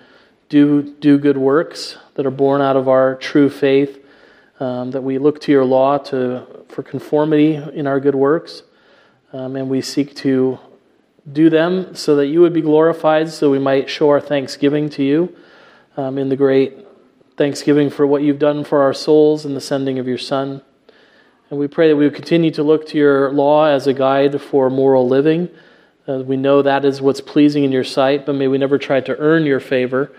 do 0.49 0.81
do 0.99 1.17
good 1.17 1.37
works 1.37 1.97
that 2.15 2.25
are 2.25 2.31
born 2.31 2.61
out 2.61 2.75
of 2.75 2.87
our 2.87 3.15
true 3.15 3.49
faith, 3.49 4.03
um, 4.59 4.91
that 4.91 5.01
we 5.01 5.17
look 5.17 5.39
to 5.41 5.51
your 5.51 5.65
law 5.65 5.97
to, 5.97 6.65
for 6.69 6.81
conformity 6.81 7.55
in 7.55 7.85
our 7.85 7.99
good 7.99 8.15
works, 8.15 8.63
um, 9.33 9.55
and 9.55 9.69
we 9.69 9.81
seek 9.81 10.15
to 10.15 10.57
do 11.31 11.49
them 11.49 11.93
so 11.93 12.15
that 12.15 12.27
you 12.27 12.39
would 12.39 12.53
be 12.53 12.61
glorified, 12.61 13.29
so 13.29 13.51
we 13.51 13.59
might 13.59 13.89
show 13.89 14.09
our 14.09 14.21
thanksgiving 14.21 14.89
to 14.89 15.03
you 15.03 15.35
um, 15.97 16.17
in 16.17 16.29
the 16.29 16.35
great 16.35 16.87
thanksgiving 17.35 17.89
for 17.89 18.07
what 18.07 18.23
you've 18.23 18.39
done 18.39 18.63
for 18.63 18.81
our 18.81 18.93
souls 18.93 19.45
in 19.45 19.53
the 19.53 19.61
sending 19.61 19.99
of 19.99 20.07
your 20.07 20.17
Son. 20.17 20.61
And 21.49 21.59
we 21.59 21.67
pray 21.67 21.87
that 21.87 21.95
we 21.95 22.03
would 22.05 22.15
continue 22.15 22.51
to 22.51 22.63
look 22.63 22.87
to 22.87 22.97
your 22.97 23.31
law 23.31 23.65
as 23.65 23.87
a 23.87 23.93
guide 23.93 24.41
for 24.41 24.69
moral 24.69 25.07
living. 25.07 25.49
Uh, 26.07 26.19
we 26.19 26.37
know 26.37 26.61
that 26.61 26.83
is 26.83 27.01
what's 27.01 27.21
pleasing 27.21 27.63
in 27.63 27.71
your 27.71 27.83
sight, 27.83 28.25
but 28.25 28.33
may 28.33 28.47
we 28.47 28.57
never 28.57 28.77
try 28.77 28.99
to 29.01 29.17
earn 29.17 29.45
your 29.45 29.59
favor, 29.59 30.11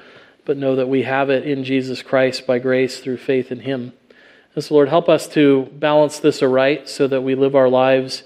but 0.44 0.56
know 0.56 0.76
that 0.76 0.88
we 0.88 1.02
have 1.02 1.30
it 1.30 1.46
in 1.46 1.64
Jesus 1.64 2.02
Christ 2.02 2.46
by 2.46 2.58
grace 2.58 3.00
through 3.00 3.18
faith 3.18 3.52
in 3.52 3.60
Him. 3.60 3.92
And 4.54 4.64
so, 4.64 4.74
Lord, 4.74 4.88
help 4.88 5.08
us 5.08 5.28
to 5.28 5.68
balance 5.74 6.18
this 6.18 6.42
aright 6.42 6.88
so 6.88 7.06
that 7.06 7.20
we 7.20 7.34
live 7.34 7.54
our 7.54 7.68
lives 7.68 8.22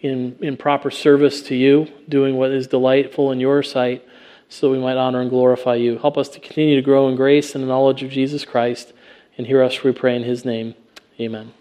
in, 0.00 0.36
in 0.40 0.56
proper 0.56 0.90
service 0.90 1.42
to 1.42 1.54
you, 1.54 1.88
doing 2.08 2.36
what 2.36 2.50
is 2.50 2.66
delightful 2.66 3.32
in 3.32 3.40
your 3.40 3.62
sight 3.62 4.06
so 4.52 4.68
that 4.68 4.72
we 4.72 4.78
might 4.78 4.98
honor 4.98 5.22
and 5.22 5.30
glorify 5.30 5.74
you. 5.74 5.96
Help 5.98 6.18
us 6.18 6.28
to 6.28 6.38
continue 6.38 6.76
to 6.76 6.82
grow 6.82 7.08
in 7.08 7.16
grace 7.16 7.54
and 7.54 7.64
the 7.64 7.68
knowledge 7.68 8.02
of 8.02 8.10
Jesus 8.10 8.44
Christ. 8.44 8.92
And 9.38 9.46
hear 9.46 9.62
us, 9.62 9.82
we 9.82 9.92
pray 9.92 10.14
in 10.14 10.24
his 10.24 10.44
name. 10.44 10.74
Amen. 11.18 11.52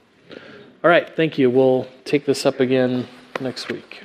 All 0.83 0.89
right, 0.89 1.07
thank 1.15 1.37
you. 1.37 1.49
We'll 1.49 1.87
take 2.05 2.25
this 2.25 2.45
up 2.45 2.59
again 2.59 3.07
next 3.39 3.69
week. 3.69 4.03